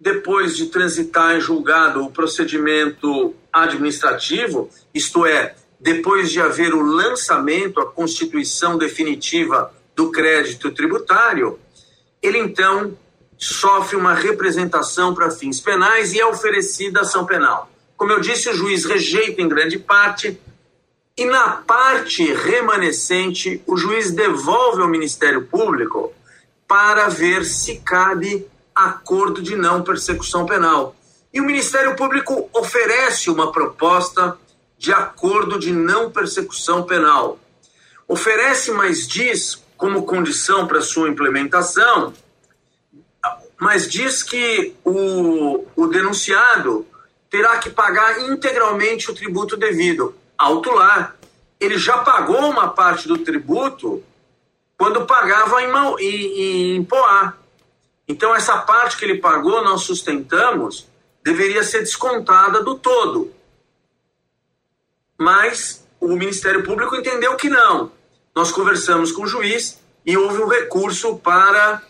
depois 0.00 0.56
de 0.56 0.66
transitar 0.66 1.36
em 1.36 1.40
julgado 1.40 2.04
o 2.04 2.10
procedimento 2.10 3.34
administrativo, 3.52 4.70
isto 4.94 5.26
é, 5.26 5.54
depois 5.80 6.30
de 6.30 6.40
haver 6.40 6.74
o 6.74 6.82
lançamento, 6.82 7.80
a 7.80 7.86
constituição 7.86 8.78
definitiva 8.78 9.72
do 9.94 10.10
crédito 10.10 10.70
tributário, 10.70 11.58
ele 12.22 12.38
então 12.38 12.96
sofre 13.36 13.96
uma 13.96 14.14
representação 14.14 15.14
para 15.14 15.30
fins 15.30 15.60
penais 15.60 16.12
e 16.12 16.20
é 16.20 16.26
oferecida 16.26 17.00
ação 17.00 17.24
penal. 17.24 17.70
Como 17.96 18.12
eu 18.12 18.20
disse, 18.20 18.48
o 18.48 18.54
juiz 18.54 18.84
rejeita 18.84 19.42
em 19.42 19.48
grande 19.48 19.78
parte 19.78 20.40
e 21.16 21.24
na 21.24 21.48
parte 21.50 22.32
remanescente 22.32 23.60
o 23.66 23.76
juiz 23.76 24.12
devolve 24.12 24.82
ao 24.82 24.88
Ministério 24.88 25.46
Público 25.46 26.12
para 26.66 27.08
ver 27.08 27.44
se 27.44 27.80
cabe 27.80 28.46
acordo 28.84 29.42
de 29.42 29.56
não 29.56 29.82
persecução 29.82 30.46
penal. 30.46 30.94
E 31.32 31.40
o 31.40 31.44
Ministério 31.44 31.96
Público 31.96 32.48
oferece 32.52 33.30
uma 33.30 33.52
proposta 33.52 34.38
de 34.78 34.92
acordo 34.92 35.58
de 35.58 35.72
não 35.72 36.10
persecução 36.10 36.84
penal. 36.84 37.38
Oferece, 38.06 38.70
mas 38.70 39.06
diz, 39.06 39.62
como 39.76 40.06
condição 40.06 40.66
para 40.66 40.80
sua 40.80 41.08
implementação, 41.08 42.14
mas 43.60 43.88
diz 43.90 44.22
que 44.22 44.74
o, 44.84 45.66
o 45.74 45.86
denunciado 45.88 46.86
terá 47.28 47.58
que 47.58 47.68
pagar 47.68 48.20
integralmente 48.22 49.10
o 49.10 49.14
tributo 49.14 49.56
devido. 49.56 50.14
Alto 50.38 50.70
lá, 50.70 51.14
ele 51.60 51.76
já 51.76 51.98
pagou 51.98 52.48
uma 52.48 52.68
parte 52.68 53.08
do 53.08 53.18
tributo 53.18 54.02
quando 54.78 55.04
pagava 55.04 55.60
em, 55.60 55.70
em, 56.00 56.76
em 56.76 56.84
Poá. 56.84 57.34
Então, 58.08 58.34
essa 58.34 58.56
parte 58.58 58.96
que 58.96 59.04
ele 59.04 59.18
pagou, 59.18 59.62
nós 59.62 59.82
sustentamos, 59.82 60.88
deveria 61.22 61.62
ser 61.62 61.80
descontada 61.80 62.62
do 62.62 62.74
todo. 62.74 63.30
Mas 65.18 65.86
o 66.00 66.08
Ministério 66.16 66.62
Público 66.62 66.96
entendeu 66.96 67.36
que 67.36 67.50
não. 67.50 67.92
Nós 68.34 68.50
conversamos 68.50 69.12
com 69.12 69.24
o 69.24 69.26
juiz 69.26 69.78
e 70.06 70.16
houve 70.16 70.40
um 70.40 70.48
recurso 70.48 71.16
para 71.18 71.82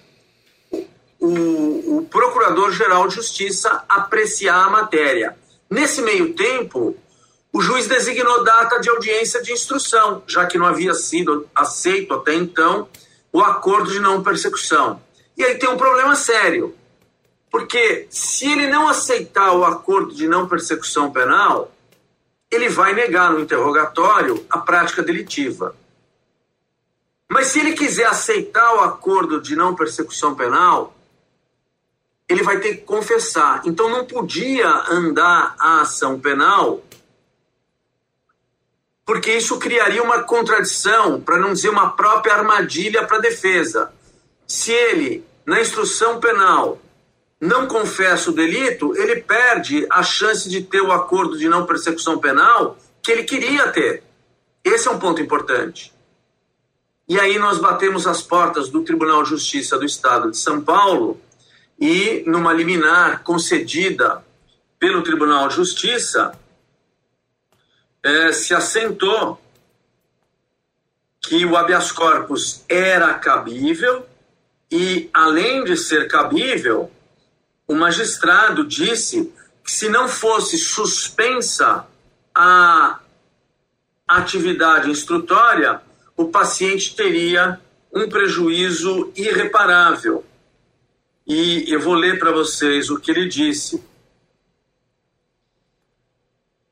o, 1.20 1.98
o 1.98 2.08
Procurador-Geral 2.10 3.06
de 3.06 3.16
Justiça 3.16 3.84
apreciar 3.88 4.64
a 4.64 4.70
matéria. 4.70 5.36
Nesse 5.70 6.00
meio 6.00 6.34
tempo, 6.34 6.96
o 7.52 7.60
juiz 7.60 7.86
designou 7.86 8.42
data 8.42 8.80
de 8.80 8.88
audiência 8.88 9.42
de 9.42 9.52
instrução, 9.52 10.22
já 10.26 10.46
que 10.46 10.58
não 10.58 10.66
havia 10.66 10.94
sido 10.94 11.48
aceito 11.54 12.14
até 12.14 12.34
então 12.34 12.88
o 13.32 13.40
acordo 13.40 13.90
de 13.90 14.00
não 14.00 14.22
persecução. 14.22 15.00
E 15.38 15.44
aí 15.44 15.56
tem 15.56 15.68
um 15.68 15.76
problema 15.76 16.16
sério, 16.16 16.74
porque 17.48 18.08
se 18.10 18.50
ele 18.50 18.66
não 18.66 18.88
aceitar 18.88 19.52
o 19.52 19.64
acordo 19.64 20.12
de 20.12 20.26
não 20.26 20.48
persecução 20.48 21.12
penal, 21.12 21.72
ele 22.50 22.68
vai 22.68 22.92
negar 22.92 23.30
no 23.30 23.38
interrogatório 23.38 24.44
a 24.50 24.58
prática 24.58 25.00
delitiva. 25.00 25.76
Mas 27.28 27.48
se 27.48 27.60
ele 27.60 27.74
quiser 27.74 28.06
aceitar 28.06 28.74
o 28.74 28.80
acordo 28.80 29.40
de 29.40 29.54
não 29.54 29.76
persecução 29.76 30.34
penal, 30.34 30.96
ele 32.28 32.42
vai 32.42 32.58
ter 32.58 32.78
que 32.78 32.82
confessar. 32.82 33.62
Então 33.64 33.88
não 33.88 34.06
podia 34.06 34.68
andar 34.90 35.54
a 35.58 35.82
ação 35.82 36.18
penal, 36.18 36.82
porque 39.06 39.32
isso 39.32 39.58
criaria 39.58 40.02
uma 40.02 40.24
contradição, 40.24 41.20
para 41.20 41.38
não 41.38 41.52
dizer 41.52 41.68
uma 41.68 41.92
própria 41.92 42.34
armadilha 42.34 43.06
para 43.06 43.18
a 43.18 43.20
defesa. 43.20 43.92
Se 44.46 44.72
ele, 44.72 45.27
na 45.48 45.62
instrução 45.62 46.20
penal, 46.20 46.78
não 47.40 47.66
confessa 47.66 48.28
o 48.28 48.34
delito, 48.34 48.94
ele 48.94 49.22
perde 49.22 49.86
a 49.90 50.02
chance 50.02 50.46
de 50.46 50.62
ter 50.62 50.82
o 50.82 50.92
acordo 50.92 51.38
de 51.38 51.48
não 51.48 51.64
persecução 51.64 52.18
penal 52.18 52.76
que 53.00 53.10
ele 53.10 53.24
queria 53.24 53.72
ter. 53.72 54.02
Esse 54.62 54.88
é 54.88 54.90
um 54.90 54.98
ponto 54.98 55.22
importante. 55.22 55.90
E 57.08 57.18
aí 57.18 57.38
nós 57.38 57.56
batemos 57.56 58.06
as 58.06 58.20
portas 58.20 58.68
do 58.68 58.84
Tribunal 58.84 59.22
de 59.22 59.30
Justiça 59.30 59.78
do 59.78 59.86
Estado 59.86 60.30
de 60.30 60.36
São 60.36 60.60
Paulo 60.60 61.18
e, 61.80 62.22
numa 62.26 62.52
liminar 62.52 63.22
concedida 63.22 64.22
pelo 64.78 65.02
Tribunal 65.02 65.48
de 65.48 65.54
Justiça, 65.54 66.38
é, 68.02 68.32
se 68.32 68.52
assentou 68.52 69.40
que 71.22 71.42
o 71.46 71.56
habeas 71.56 71.90
corpus 71.90 72.62
era 72.68 73.14
cabível 73.14 74.04
e, 74.70 75.08
além 75.12 75.64
de 75.64 75.76
ser 75.76 76.08
cabível, 76.08 76.90
o 77.66 77.74
magistrado 77.74 78.66
disse 78.66 79.32
que 79.64 79.70
se 79.70 79.88
não 79.88 80.08
fosse 80.08 80.58
suspensa 80.58 81.86
a 82.34 83.00
atividade 84.06 84.90
instrutória, 84.90 85.80
o 86.16 86.26
paciente 86.26 86.94
teria 86.94 87.60
um 87.92 88.08
prejuízo 88.08 89.12
irreparável. 89.16 90.24
E 91.26 91.70
eu 91.70 91.80
vou 91.80 91.94
ler 91.94 92.18
para 92.18 92.30
vocês 92.30 92.90
o 92.90 92.98
que 92.98 93.10
ele 93.10 93.28
disse. 93.28 93.82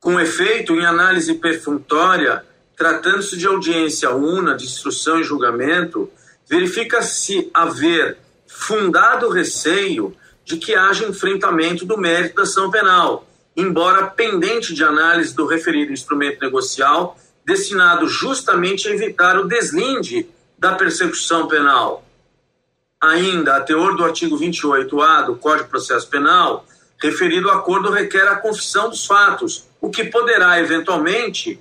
Com 0.01 0.19
efeito, 0.21 0.75
em 0.75 0.87
análise 0.87 1.35
perfunctória, 1.35 2.45
tratando-se 2.77 3.37
de 3.37 3.47
audiência 3.47 4.11
una 4.15 4.55
de 4.55 4.65
instrução 4.65 5.21
e 5.21 5.25
julgamento, 5.25 6.11
verifica-se 6.49 7.51
haver 7.53 8.19
fundado 8.47 9.29
receio 9.29 10.17
de 10.45 10.57
que 10.57 10.75
haja 10.75 11.07
enfrentamento 11.07 11.85
do 11.85 11.99
mérito 11.99 12.37
da 12.37 12.43
ação 12.43 12.71
penal, 12.71 13.27
embora 13.57 14.07
pendente 14.07 14.73
de 14.73 14.85
análise 14.85 15.35
do 15.35 15.47
referido 15.47 15.93
instrumento 15.93 16.41
negocial, 16.41 17.19
destinado 17.45 18.09
justamente 18.09 18.89
a 18.89 18.93
evitar 18.93 19.39
o 19.39 19.47
deslinde 19.47 20.29
da 20.59 20.75
persecução 20.75 21.49
penal. 21.49 22.05
Ainda, 23.01 23.57
a 23.57 23.61
teor 23.61 23.97
do 23.97 24.05
artigo 24.05 24.39
28A 24.39 25.27
do 25.27 25.37
Código 25.37 25.65
de 25.65 25.71
Processo 25.71 26.09
Penal, 26.09 26.65
referido 26.99 27.51
acordo 27.51 27.91
requer 27.91 28.27
a 28.27 28.37
confissão 28.37 28.89
dos 28.89 29.05
fatos, 29.05 29.69
o 29.81 29.91
que 29.91 30.05
poderá, 30.05 30.59
eventualmente, 30.61 31.61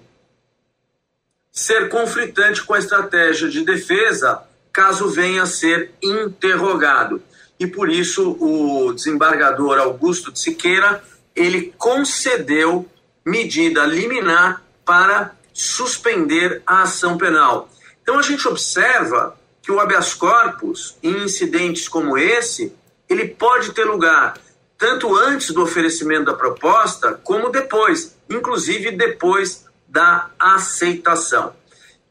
ser 1.52 1.90
conflitante 1.90 2.64
com 2.64 2.74
a 2.74 2.80
estratégia 2.80 3.50
de 3.50 3.64
defesa 3.64 4.44
caso 4.76 5.08
venha 5.08 5.44
a 5.44 5.46
ser 5.46 5.92
interrogado 6.04 7.24
e 7.58 7.66
por 7.66 7.90
isso 7.90 8.36
o 8.42 8.92
desembargador 8.92 9.80
Augusto 9.80 10.34
de 10.34 10.40
Siqueira 10.40 11.02
ele 11.34 11.74
concedeu 11.78 12.86
medida 13.26 13.86
liminar 13.86 14.62
para 14.84 15.32
suspender 15.54 16.62
a 16.68 16.82
ação 16.82 17.18
penal. 17.18 17.70
Então 18.04 18.20
a 18.20 18.22
gente 18.22 18.46
observa 18.50 19.40
que 19.62 19.72
o 19.72 19.80
habeas 19.80 20.14
corpus 20.14 20.98
em 21.02 21.24
incidentes 21.24 21.88
como 21.88 22.18
esse, 22.18 22.76
ele 23.08 23.30
pode 23.30 23.72
ter 23.72 23.86
lugar 23.86 24.38
tanto 24.78 25.16
antes 25.16 25.52
do 25.52 25.64
oferecimento 25.64 26.26
da 26.26 26.34
proposta 26.34 27.14
como 27.24 27.50
depois, 27.50 28.18
inclusive 28.30 28.92
depois 28.92 29.66
da 29.88 30.30
aceitação. 30.38 31.56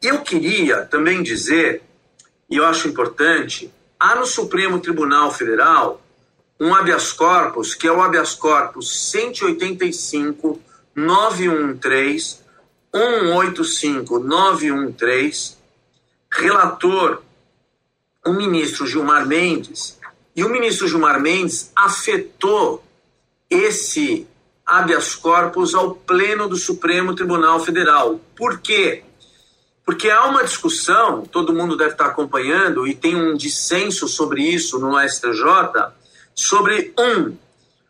Eu 0.00 0.22
queria 0.22 0.86
também 0.86 1.22
dizer, 1.22 1.82
e 2.50 2.56
eu 2.56 2.66
acho 2.66 2.88
importante, 2.88 3.72
Há 4.06 4.16
no 4.16 4.26
Supremo 4.26 4.80
Tribunal 4.80 5.32
Federal 5.32 5.98
um 6.60 6.74
habeas 6.74 7.10
corpus, 7.10 7.74
que 7.74 7.86
é 7.86 7.90
o 7.90 8.02
habeas 8.02 8.34
corpus 8.34 9.10
185 9.10 10.60
913 10.94 12.38
185 12.92 14.18
913, 14.18 15.56
relator 16.30 17.22
o 18.26 18.34
ministro 18.34 18.86
Gilmar 18.86 19.26
Mendes, 19.26 19.98
e 20.36 20.44
o 20.44 20.50
ministro 20.50 20.86
Gilmar 20.86 21.18
Mendes 21.18 21.72
afetou 21.74 22.84
esse 23.48 24.26
habeas 24.66 25.14
corpus 25.14 25.74
ao 25.74 25.94
pleno 25.94 26.46
do 26.46 26.56
Supremo 26.56 27.14
Tribunal 27.14 27.58
Federal. 27.60 28.20
Por 28.36 28.60
quê? 28.60 29.02
Porque 29.84 30.10
há 30.10 30.24
uma 30.24 30.44
discussão, 30.44 31.22
todo 31.22 31.52
mundo 31.52 31.76
deve 31.76 31.92
estar 31.92 32.06
acompanhando, 32.06 32.86
e 32.86 32.94
tem 32.94 33.14
um 33.14 33.36
dissenso 33.36 34.08
sobre 34.08 34.42
isso 34.42 34.78
no 34.78 34.98
STJ, 34.98 35.92
sobre 36.34 36.92
um, 36.98 37.36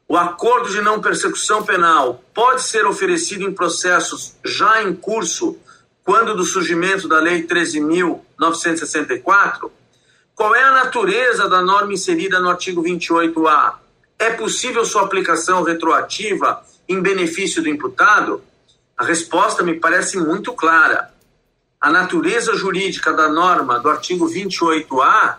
o 0.06 0.16
acordo 0.16 0.70
de 0.70 0.82
não 0.82 1.00
persecução 1.00 1.62
penal 1.62 2.22
pode 2.34 2.62
ser 2.62 2.84
oferecido 2.84 3.42
em 3.42 3.54
processos 3.54 4.36
já 4.44 4.82
em 4.82 4.94
curso, 4.94 5.56
quando 6.04 6.36
do 6.36 6.44
surgimento 6.44 7.08
da 7.08 7.18
Lei 7.18 7.46
13.000 7.46 8.20
964, 8.38 9.72
qual 10.34 10.54
é 10.54 10.62
a 10.62 10.72
natureza 10.72 11.48
da 11.48 11.62
norma 11.62 11.92
inserida 11.92 12.40
no 12.40 12.50
artigo 12.50 12.82
28A? 12.82 13.74
É 14.18 14.30
possível 14.30 14.84
sua 14.84 15.02
aplicação 15.02 15.62
retroativa 15.62 16.62
em 16.88 17.00
benefício 17.00 17.62
do 17.62 17.68
imputado? 17.68 18.42
A 18.98 19.04
resposta 19.04 19.62
me 19.62 19.78
parece 19.78 20.18
muito 20.18 20.52
clara. 20.52 21.13
A 21.84 21.90
natureza 21.90 22.54
jurídica 22.54 23.12
da 23.12 23.28
norma 23.28 23.78
do 23.78 23.90
artigo 23.90 24.26
28A 24.26 25.36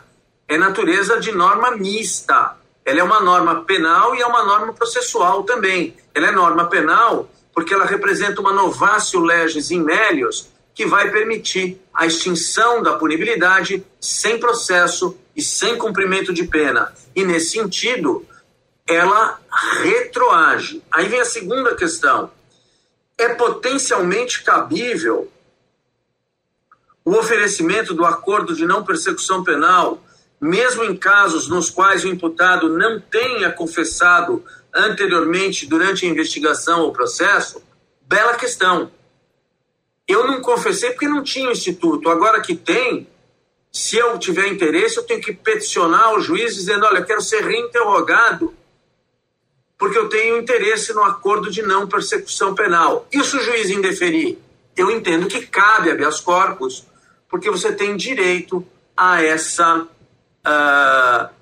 é 0.48 0.60
natureza 0.60 1.20
de 1.20 1.32
norma 1.32 1.72
mista. 1.72 2.56
Ela 2.86 3.00
é 3.00 3.04
uma 3.04 3.20
norma 3.20 3.64
penal 3.64 4.16
e 4.16 4.22
é 4.22 4.28
uma 4.28 4.44
norma 4.44 4.72
processual 4.72 5.42
também. 5.42 5.98
Ela 6.14 6.28
é 6.28 6.32
norma 6.32 6.68
penal 6.68 7.28
porque 7.52 7.74
ela 7.74 7.84
representa 7.84 8.42
uma 8.42 8.54
novatio 8.54 9.22
legis 9.22 9.72
in 9.72 9.82
melius 9.82 10.48
que 10.76 10.86
vai 10.86 11.10
permitir 11.10 11.82
a 11.92 12.06
extinção 12.06 12.84
da 12.84 12.94
punibilidade 12.94 13.84
sem 14.00 14.40
processo 14.40 15.18
e 15.36 15.42
sem 15.42 15.80
cumprimento 15.80 16.32
de 16.32 16.44
pena. 16.44 16.94
E 17.16 17.26
nesse 17.26 17.54
sentido, 17.58 18.24
ela 18.88 19.40
retroage. 19.82 20.84
Aí 20.92 21.08
vem 21.08 21.22
a 21.22 21.26
segunda 21.26 21.74
questão. 21.74 22.30
É 23.18 23.30
potencialmente 23.30 24.44
cabível 24.44 25.32
o 27.06 27.12
oferecimento 27.12 27.94
do 27.94 28.04
acordo 28.04 28.56
de 28.56 28.66
não 28.66 28.84
persecução 28.84 29.44
penal, 29.44 30.04
mesmo 30.42 30.84
em 30.84 30.98
casos 30.98 31.48
nos 31.48 31.70
quais 31.70 32.04
o 32.04 32.08
imputado 32.08 32.68
não 32.68 33.00
tenha 33.00 33.52
confessado 33.52 34.44
anteriormente 34.74 35.68
durante 35.68 36.06
a 36.06 36.10
investigação 36.10 36.82
ou 36.82 36.92
processo? 36.92 37.64
Bela 38.02 38.34
questão. 38.36 38.92
Eu 40.08 40.28
não 40.28 40.42
confessei 40.42 40.92
porque 40.92 41.08
não 41.08 41.24
tinha 41.24 41.52
instituto. 41.52 42.10
Agora 42.10 42.42
que 42.42 42.56
tem, 42.56 43.08
se 43.72 43.98
eu 43.98 44.18
tiver 44.18 44.48
interesse, 44.48 44.98
eu 44.98 45.04
tenho 45.04 45.22
que 45.22 45.34
peticionar 45.34 46.14
o 46.14 46.20
juiz 46.20 46.56
dizendo: 46.56 46.86
olha, 46.86 47.04
quero 47.04 47.22
ser 47.22 47.44
reinterrogado 47.44 48.54
porque 49.78 49.98
eu 49.98 50.08
tenho 50.08 50.38
interesse 50.38 50.94
no 50.94 51.04
acordo 51.04 51.52
de 51.52 51.62
não 51.62 51.88
persecução 51.88 52.56
penal. 52.56 53.08
Se 53.12 53.38
o 53.38 53.42
juiz 53.42 53.70
indeferir? 53.70 54.38
Eu 54.76 54.92
entendo 54.92 55.28
que 55.28 55.46
cabe 55.48 55.92
habeas 55.92 56.20
corpus, 56.20 56.86
porque 57.30 57.50
você 57.50 57.72
tem 57.74 57.96
direito 57.96 58.66
a 58.96 59.22
essa 59.22 59.82
uh, 59.84 61.36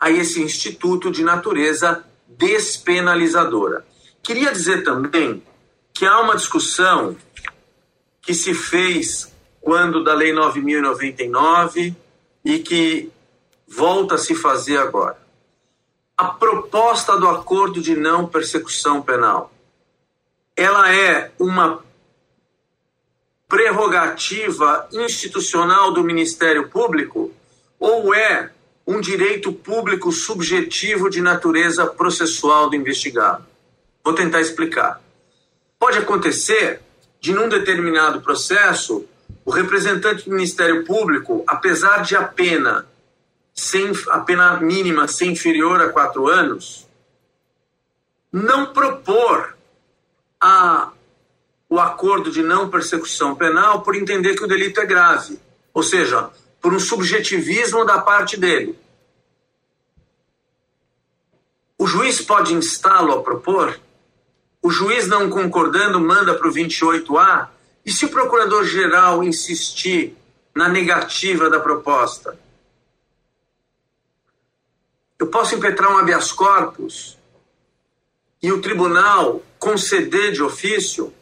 a 0.00 0.10
esse 0.10 0.42
instituto 0.42 1.10
de 1.10 1.24
natureza 1.24 2.04
despenalizadora. 2.28 3.86
Queria 4.22 4.52
dizer 4.52 4.82
também 4.82 5.42
que 5.92 6.04
há 6.04 6.20
uma 6.20 6.36
discussão 6.36 7.16
que 8.20 8.34
se 8.34 8.54
fez 8.54 9.32
quando 9.60 10.02
da 10.02 10.14
Lei 10.14 10.32
9.099 10.32 11.94
e 12.44 12.58
que 12.58 13.10
volta 13.66 14.16
a 14.16 14.18
se 14.18 14.34
fazer 14.34 14.76
agora. 14.76 15.18
A 16.16 16.26
proposta 16.26 17.18
do 17.18 17.28
acordo 17.28 17.80
de 17.80 17.96
não 17.96 18.26
persecução 18.26 19.02
penal, 19.02 19.52
ela 20.56 20.92
é 20.94 21.32
uma 21.38 21.83
prerrogativa 23.48 24.88
institucional 24.92 25.92
do 25.92 26.02
Ministério 26.02 26.68
Público 26.68 27.32
ou 27.78 28.14
é 28.14 28.50
um 28.86 29.00
direito 29.00 29.52
público 29.52 30.12
subjetivo 30.12 31.08
de 31.08 31.20
natureza 31.20 31.86
processual 31.86 32.68
do 32.68 32.76
investigado? 32.76 33.46
Vou 34.02 34.14
tentar 34.14 34.40
explicar. 34.40 35.00
Pode 35.78 35.98
acontecer 35.98 36.80
de, 37.20 37.32
num 37.32 37.48
determinado 37.48 38.20
processo, 38.20 39.06
o 39.44 39.50
representante 39.50 40.24
do 40.24 40.34
Ministério 40.34 40.84
Público, 40.84 41.44
apesar 41.46 42.02
de 42.02 42.16
a 42.16 42.22
pena, 42.22 42.86
sem, 43.54 43.92
a 44.10 44.20
pena 44.20 44.58
mínima 44.60 45.08
ser 45.08 45.26
inferior 45.26 45.80
a 45.80 45.90
quatro 45.90 46.28
anos, 46.28 46.86
não 48.32 48.72
propor 48.72 49.56
a, 50.40 50.90
o 51.68 51.80
acordo 51.80 52.30
de 52.30 52.42
não 52.42 52.70
persecução 52.70 53.34
penal 53.34 53.82
por 53.82 53.94
entender 53.94 54.34
que 54.34 54.44
o 54.44 54.48
delito 54.48 54.80
é 54.80 54.86
grave, 54.86 55.38
ou 55.72 55.82
seja, 55.82 56.30
por 56.60 56.72
um 56.72 56.78
subjetivismo 56.78 57.84
da 57.84 58.00
parte 58.00 58.36
dele. 58.36 58.78
O 61.76 61.86
juiz 61.86 62.20
pode 62.20 62.54
instá-lo 62.54 63.12
a 63.12 63.22
propor? 63.22 63.78
o 64.64 64.70
juiz 64.70 65.06
não 65.06 65.28
concordando 65.28 66.00
manda 66.00 66.34
para 66.34 66.48
o 66.48 66.50
28A, 66.50 67.48
e 67.84 67.92
se 67.92 68.06
o 68.06 68.08
procurador-geral 68.08 69.22
insistir 69.22 70.16
na 70.54 70.70
negativa 70.70 71.50
da 71.50 71.60
proposta? 71.60 72.38
Eu 75.18 75.26
posso 75.26 75.54
impetrar 75.54 75.92
um 75.92 75.98
habeas 75.98 76.32
corpus 76.32 77.18
e 78.42 78.50
o 78.50 78.62
tribunal 78.62 79.42
conceder 79.58 80.32
de 80.32 80.42
ofício? 80.42 81.12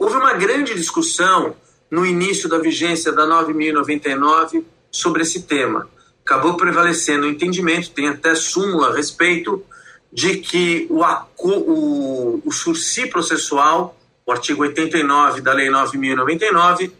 Houve 0.00 0.16
uma 0.16 0.32
grande 0.32 0.74
discussão 0.74 1.54
no 1.90 2.06
início 2.06 2.48
da 2.48 2.58
vigência 2.58 3.12
da 3.12 3.26
9.099 3.26 4.64
sobre 4.90 5.20
esse 5.20 5.42
tema. 5.42 5.90
Acabou 6.24 6.56
prevalecendo 6.56 7.26
o 7.26 7.28
entendimento, 7.28 7.90
tem 7.90 8.08
até 8.08 8.34
súmula 8.34 8.88
a 8.88 8.96
respeito, 8.96 9.62
de 10.10 10.38
que 10.38 10.86
o, 10.88 11.04
o, 11.36 12.42
o 12.42 12.50
sursi 12.50 13.08
processual, 13.08 13.94
o 14.24 14.32
artigo 14.32 14.62
89 14.62 15.42
da 15.42 15.52
Lei 15.52 15.68
9.099, 15.68 16.90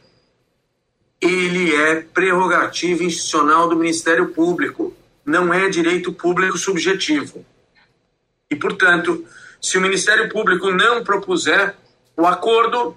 ele 1.22 1.74
é 1.74 2.02
prerrogativa 2.02 3.02
institucional 3.02 3.66
do 3.66 3.76
Ministério 3.76 4.28
Público, 4.28 4.94
não 5.24 5.54
é 5.54 5.70
direito 5.70 6.12
público 6.12 6.58
subjetivo. 6.58 7.46
E, 8.50 8.56
portanto, 8.56 9.24
se 9.58 9.78
o 9.78 9.80
Ministério 9.80 10.28
Público 10.28 10.70
não 10.70 11.02
propuser 11.02 11.74
o 12.16 12.26
acordo, 12.26 12.96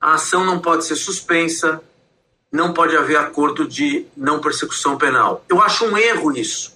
a 0.00 0.14
ação 0.14 0.44
não 0.44 0.60
pode 0.60 0.84
ser 0.84 0.96
suspensa, 0.96 1.82
não 2.50 2.72
pode 2.72 2.96
haver 2.96 3.16
acordo 3.16 3.66
de 3.66 4.06
não 4.16 4.40
persecução 4.40 4.96
penal. 4.96 5.44
Eu 5.48 5.60
acho 5.60 5.84
um 5.86 5.96
erro 5.96 6.36
isso. 6.36 6.74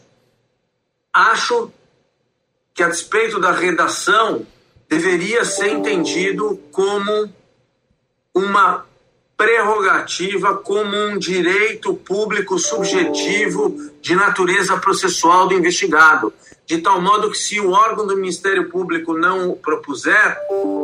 Acho 1.13 1.71
que, 2.75 2.83
a 2.83 2.89
despeito 2.89 3.39
da 3.39 3.53
redação, 3.53 4.47
deveria 4.89 5.45
ser 5.45 5.69
entendido 5.69 6.57
como 6.73 7.33
uma 8.35 8.87
prerrogativa, 9.37 10.57
como 10.57 10.97
um 10.97 11.17
direito 11.17 11.95
público 11.95 12.59
subjetivo 12.59 13.93
de 14.01 14.17
natureza 14.17 14.77
processual 14.79 15.47
do 15.47 15.55
investigado. 15.55 16.33
De 16.69 16.77
tal 16.83 17.01
modo 17.01 17.31
que, 17.31 17.39
se 17.39 17.59
o 17.59 17.71
órgão 17.71 18.07
do 18.07 18.15
Ministério 18.15 18.69
Público 18.69 19.17
não 19.17 19.55
propuser, 19.55 20.37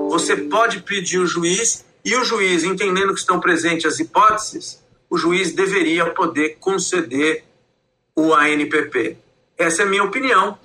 você 0.08 0.34
pode 0.34 0.80
pedir 0.80 1.18
o 1.18 1.26
juiz 1.26 1.84
e 2.02 2.16
o 2.16 2.24
juiz, 2.24 2.64
entendendo 2.64 3.12
que 3.12 3.20
estão 3.20 3.38
presentes 3.38 3.84
as 3.84 4.00
hipóteses, 4.00 4.82
o 5.10 5.18
juiz 5.18 5.52
deveria 5.52 6.06
poder 6.06 6.56
conceder 6.58 7.44
o 8.16 8.32
ANPP. 8.32 9.18
Essa 9.58 9.82
é 9.82 9.84
a 9.84 9.88
minha 9.88 10.02
opinião. 10.02 10.58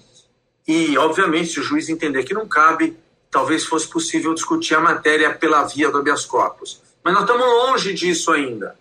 E, 0.66 0.98
obviamente, 0.98 1.50
se 1.50 1.60
o 1.60 1.64
juiz 1.64 1.90
entender 1.90 2.24
que 2.24 2.34
não 2.34 2.48
cabe, 2.48 2.96
talvez 3.30 3.66
fosse 3.66 3.90
possível 3.90 4.34
discutir 4.34 4.76
a 4.76 4.80
matéria 4.80 5.34
pela 5.34 5.66
via 5.66 5.92
do 5.92 5.98
habeas 5.98 6.24
corpus. 6.24 6.82
Mas 7.04 7.14
nós 7.14 7.24
estamos 7.24 7.46
longe 7.46 7.94
disso 7.94 8.32
ainda. 8.32 8.74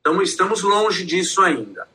Então, 0.00 0.20
estamos 0.20 0.62
longe 0.62 1.04
disso 1.04 1.40
ainda. 1.40 1.86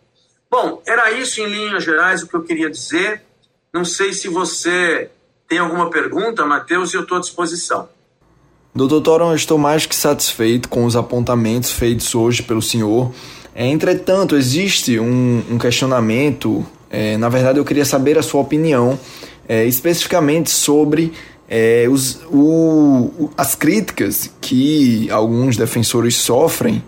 Bom, 0.49 0.81
era 0.87 1.11
isso 1.11 1.41
em 1.41 1.47
linhas 1.47 1.83
gerais 1.83 2.23
o 2.23 2.27
que 2.29 2.35
eu 2.35 2.43
queria 2.43 2.69
dizer. 2.69 3.26
Não 3.73 3.85
sei 3.85 4.13
se 4.13 4.27
você 4.27 5.09
tem 5.47 5.59
alguma 5.59 5.89
pergunta, 5.89 6.45
Matheus, 6.45 6.93
e 6.93 6.97
eu 6.97 7.01
estou 7.03 7.17
à 7.17 7.21
disposição. 7.21 7.89
Doutor 8.73 9.01
Toron, 9.01 9.31
eu 9.31 9.35
estou 9.35 9.57
mais 9.57 9.85
que 9.85 9.95
satisfeito 9.95 10.69
com 10.69 10.85
os 10.85 10.95
apontamentos 10.95 11.71
feitos 11.71 12.13
hoje 12.13 12.43
pelo 12.43 12.61
senhor. 12.61 13.11
Entretanto, 13.55 14.35
existe 14.35 14.99
um, 14.99 15.43
um 15.49 15.57
questionamento 15.57 16.65
é, 16.89 17.17
na 17.17 17.29
verdade, 17.29 17.59
eu 17.59 17.65
queria 17.65 17.85
saber 17.85 18.17
a 18.17 18.23
sua 18.23 18.41
opinião 18.41 18.97
é, 19.47 19.65
especificamente 19.65 20.49
sobre 20.49 21.13
é, 21.49 21.85
os, 21.89 22.21
o, 22.31 23.29
as 23.37 23.55
críticas 23.55 24.31
que 24.41 25.09
alguns 25.11 25.57
defensores 25.57 26.15
sofrem 26.15 26.83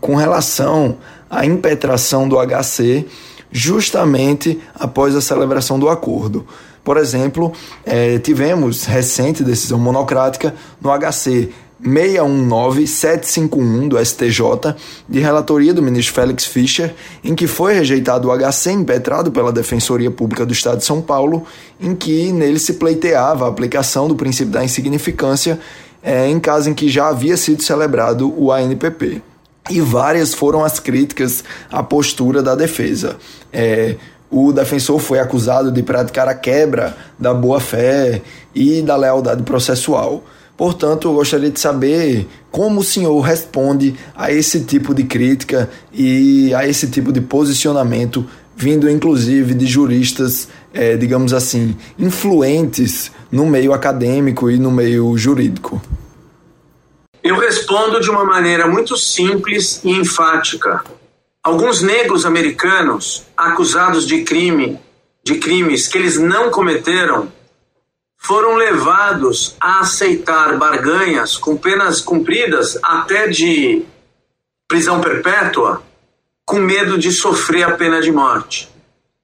com 0.00 0.14
relação 0.14 0.98
à 1.28 1.44
impetração 1.44 2.28
do 2.28 2.36
HC 2.36 3.06
justamente 3.52 4.60
após 4.74 5.14
a 5.14 5.20
celebração 5.20 5.78
do 5.78 5.88
acordo. 5.88 6.44
Por 6.82 6.96
exemplo, 6.96 7.52
é, 7.84 8.18
tivemos 8.18 8.84
recente 8.84 9.44
decisão 9.44 9.78
monocrática 9.78 10.54
no 10.80 10.90
HC 10.90 11.50
619751 11.82 13.88
do 13.88 13.98
STJ, 14.04 14.74
de 15.08 15.18
relatoria 15.18 15.72
do 15.72 15.82
ministro 15.82 16.14
Félix 16.14 16.44
Fischer, 16.44 16.94
em 17.24 17.34
que 17.34 17.46
foi 17.46 17.72
rejeitado 17.74 18.28
o 18.28 18.36
HC 18.36 18.72
impetrado 18.72 19.32
pela 19.32 19.50
Defensoria 19.52 20.10
Pública 20.10 20.44
do 20.44 20.52
Estado 20.52 20.78
de 20.78 20.84
São 20.84 21.00
Paulo, 21.00 21.44
em 21.80 21.94
que 21.94 22.32
nele 22.32 22.58
se 22.58 22.74
pleiteava 22.74 23.46
a 23.46 23.48
aplicação 23.48 24.08
do 24.08 24.14
princípio 24.14 24.52
da 24.52 24.62
insignificância 24.64 25.58
é, 26.02 26.28
em 26.28 26.40
caso 26.40 26.70
em 26.70 26.74
que 26.74 26.88
já 26.88 27.08
havia 27.08 27.36
sido 27.36 27.62
celebrado 27.62 28.32
o 28.36 28.52
ANPP. 28.52 29.22
E 29.68 29.80
várias 29.80 30.32
foram 30.32 30.64
as 30.64 30.78
críticas 30.78 31.44
à 31.70 31.82
postura 31.82 32.42
da 32.42 32.54
defesa. 32.54 33.16
É, 33.52 33.96
o 34.30 34.52
defensor 34.52 35.00
foi 35.00 35.18
acusado 35.18 35.72
de 35.72 35.82
praticar 35.82 36.28
a 36.28 36.34
quebra 36.34 36.96
da 37.18 37.34
boa-fé 37.34 38.22
e 38.54 38.80
da 38.80 38.96
lealdade 38.96 39.42
processual. 39.42 40.24
Portanto, 40.56 41.08
eu 41.08 41.14
gostaria 41.14 41.50
de 41.50 41.58
saber 41.58 42.28
como 42.50 42.80
o 42.80 42.84
senhor 42.84 43.18
responde 43.20 43.94
a 44.14 44.30
esse 44.30 44.60
tipo 44.60 44.94
de 44.94 45.04
crítica 45.04 45.70
e 45.92 46.54
a 46.54 46.68
esse 46.68 46.86
tipo 46.88 47.12
de 47.12 47.20
posicionamento, 47.20 48.26
vindo 48.54 48.88
inclusive 48.88 49.54
de 49.54 49.66
juristas, 49.66 50.48
é, 50.72 50.96
digamos 50.96 51.32
assim, 51.32 51.74
influentes 51.98 53.10
no 53.32 53.46
meio 53.46 53.72
acadêmico 53.72 54.50
e 54.50 54.58
no 54.58 54.70
meio 54.70 55.16
jurídico. 55.16 55.80
Eu 57.22 57.38
respondo 57.38 58.00
de 58.00 58.10
uma 58.10 58.24
maneira 58.24 58.66
muito 58.66 58.96
simples 58.96 59.80
e 59.84 59.90
enfática. 59.90 60.82
Alguns 61.42 61.82
negros 61.82 62.24
americanos 62.24 63.24
acusados 63.36 64.06
de 64.06 64.24
crime, 64.24 64.78
de 65.22 65.36
crimes 65.36 65.86
que 65.86 65.98
eles 65.98 66.18
não 66.18 66.50
cometeram, 66.50 67.30
foram 68.16 68.54
levados 68.54 69.56
a 69.60 69.80
aceitar 69.80 70.56
barganhas 70.56 71.36
com 71.36 71.56
penas 71.56 72.00
cumpridas 72.00 72.78
até 72.82 73.28
de 73.28 73.82
prisão 74.68 75.00
perpétua, 75.00 75.82
com 76.44 76.58
medo 76.58 76.98
de 76.98 77.10
sofrer 77.12 77.64
a 77.64 77.72
pena 77.72 78.00
de 78.00 78.12
morte. 78.12 78.68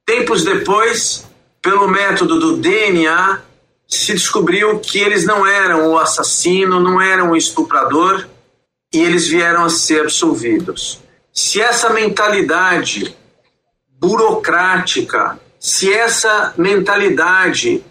Tempos 0.05 0.45
depois, 0.45 1.27
pelo 1.63 1.89
método 1.89 2.39
do 2.39 2.57
DNA, 2.57 3.41
se 3.89 4.13
descobriu 4.13 4.81
que 4.81 4.99
eles 4.99 5.25
não 5.25 5.47
eram 5.47 5.91
o 5.91 5.99
assassino, 5.99 6.81
não 6.81 7.01
eram 7.01 7.31
o 7.31 7.37
estuprador 7.37 8.29
e 8.93 9.01
eles 9.01 9.29
vieram 9.29 9.65
a 9.65 9.71
ser 9.71 10.03
absolvidos. 10.03 11.01
Se 11.33 11.61
essa 11.61 11.91
mentalidade 11.91 13.17
burocrática, 13.89 15.39
se 15.59 15.93
essa 15.93 16.55
mentalidade 16.57 17.85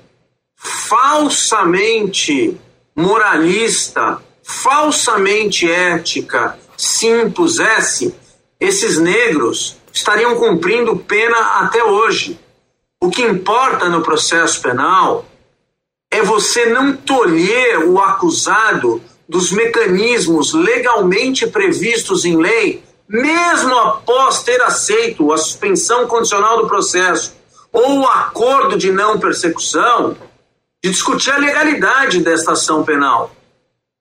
falsamente 0.58 2.60
moralista, 2.96 4.22
falsamente 4.44 5.70
ética 5.70 6.58
se 6.78 7.08
impusesse, 7.08 8.16
esses 8.60 8.98
negros 8.98 9.78
estariam 9.94 10.36
cumprindo 10.36 10.98
pena 10.98 11.38
até 11.60 11.84
hoje. 11.84 12.40
O 13.02 13.10
que 13.10 13.22
importa 13.22 13.90
no 13.90 14.02
processo 14.02 14.62
penal 14.62 15.26
é 16.16 16.22
você 16.22 16.68
não 16.68 16.96
tolher 16.96 17.80
o 17.90 18.00
acusado 18.00 19.02
dos 19.28 19.52
mecanismos 19.52 20.54
legalmente 20.54 21.46
previstos 21.46 22.24
em 22.24 22.38
lei 22.38 22.82
mesmo 23.08 23.78
após 23.78 24.42
ter 24.42 24.62
aceito 24.62 25.34
a 25.34 25.38
suspensão 25.38 26.08
condicional 26.08 26.62
do 26.62 26.68
processo 26.68 27.36
ou 27.72 28.00
o 28.00 28.08
acordo 28.08 28.78
de 28.78 28.92
não 28.92 29.20
persecução, 29.20 30.16
de 30.82 30.90
discutir 30.90 31.32
a 31.32 31.38
legalidade 31.38 32.22
desta 32.22 32.54
ação 32.54 32.86
penal. 32.86 33.36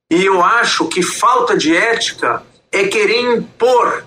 E 0.08 0.24
eu 0.24 0.40
acho 0.40 0.86
que 0.86 1.02
falta 1.02 1.56
de 1.56 1.74
ética 1.76 2.44
é 2.70 2.86
querer 2.86 3.34
impor 3.34 4.04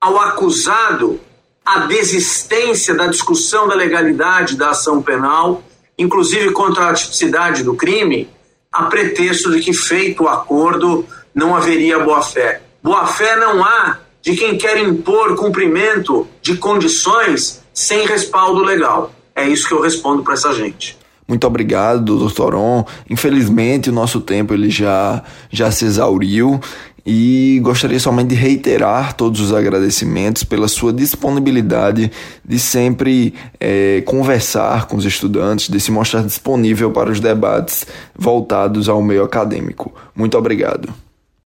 ao 0.00 0.18
acusado 0.18 1.20
a 1.62 1.80
desistência 1.80 2.94
da 2.94 3.06
discussão 3.06 3.68
da 3.68 3.74
legalidade 3.74 4.56
da 4.56 4.70
ação 4.70 5.02
penal, 5.02 5.62
inclusive 5.98 6.52
contra 6.52 6.88
a 6.88 6.94
tipicidade 6.94 7.62
do 7.62 7.74
crime, 7.74 8.28
a 8.72 8.84
pretexto 8.84 9.50
de 9.52 9.60
que 9.60 9.72
feito 9.72 10.24
o 10.24 10.28
acordo 10.28 11.06
não 11.34 11.54
haveria 11.54 11.98
boa-fé. 11.98 12.60
Boa-fé 12.82 13.36
não 13.36 13.64
há 13.64 13.98
de 14.20 14.36
quem 14.36 14.56
quer 14.56 14.78
impor 14.78 15.36
cumprimento 15.36 16.26
de 16.40 16.56
condições 16.56 17.62
sem 17.72 18.06
respaldo 18.06 18.62
legal. 18.62 19.12
É 19.34 19.46
isso 19.48 19.68
que 19.68 19.74
eu 19.74 19.80
respondo 19.80 20.22
para 20.22 20.34
essa 20.34 20.52
gente. 20.52 20.96
Muito 21.26 21.46
obrigado, 21.46 22.18
doutor 22.18 22.54
On. 22.54 22.84
Infelizmente, 23.08 23.88
o 23.88 23.92
nosso 23.92 24.20
tempo 24.20 24.52
ele 24.52 24.70
já, 24.70 25.22
já 25.50 25.70
se 25.70 25.84
exauriu 25.84 26.60
e 27.06 27.60
gostaria 27.62 28.00
somente 28.00 28.28
de 28.28 28.34
reiterar 28.34 29.14
todos 29.14 29.40
os 29.40 29.52
agradecimentos 29.52 30.42
pela 30.42 30.68
sua 30.68 30.92
disponibilidade 30.92 32.10
de 32.44 32.58
sempre 32.58 33.34
é, 33.60 34.02
conversar 34.06 34.86
com 34.86 34.96
os 34.96 35.04
estudantes, 35.04 35.68
de 35.68 35.78
se 35.78 35.90
mostrar 35.90 36.22
disponível 36.22 36.90
para 36.90 37.10
os 37.10 37.20
debates 37.20 37.86
voltados 38.16 38.88
ao 38.88 39.02
meio 39.02 39.22
acadêmico. 39.22 39.94
Muito 40.14 40.38
obrigado. 40.38 40.88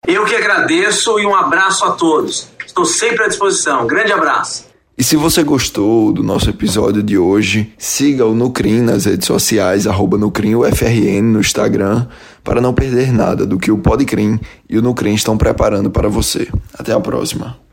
Eu 0.06 0.24
que 0.24 0.36
agradeço 0.36 1.18
e 1.18 1.26
um 1.26 1.34
abraço 1.34 1.84
a 1.84 1.90
todos. 1.92 2.48
Estou 2.64 2.84
sempre 2.84 3.24
à 3.24 3.28
disposição. 3.28 3.86
Grande 3.86 4.12
abraço. 4.12 4.67
E 5.00 5.04
se 5.04 5.14
você 5.14 5.44
gostou 5.44 6.12
do 6.12 6.24
nosso 6.24 6.50
episódio 6.50 7.04
de 7.04 7.16
hoje, 7.16 7.72
siga 7.78 8.26
o 8.26 8.34
Nucrim 8.34 8.80
nas 8.80 9.04
redes 9.04 9.28
sociais, 9.28 9.87
arroba 9.87 10.18
NucrimUFRN 10.18 11.22
no 11.22 11.38
Instagram, 11.38 12.08
para 12.42 12.61
não 12.61 12.74
perder 12.74 13.12
nada 13.12 13.46
do 13.46 13.61
que 13.61 13.70
o 13.70 13.78
Podcrim 13.78 14.40
e 14.68 14.76
o 14.76 14.82
Nucrim 14.82 15.14
estão 15.14 15.38
preparando 15.38 15.88
para 15.88 16.08
você. 16.08 16.48
Até 16.76 16.92
a 16.92 16.98
próxima. 16.98 17.67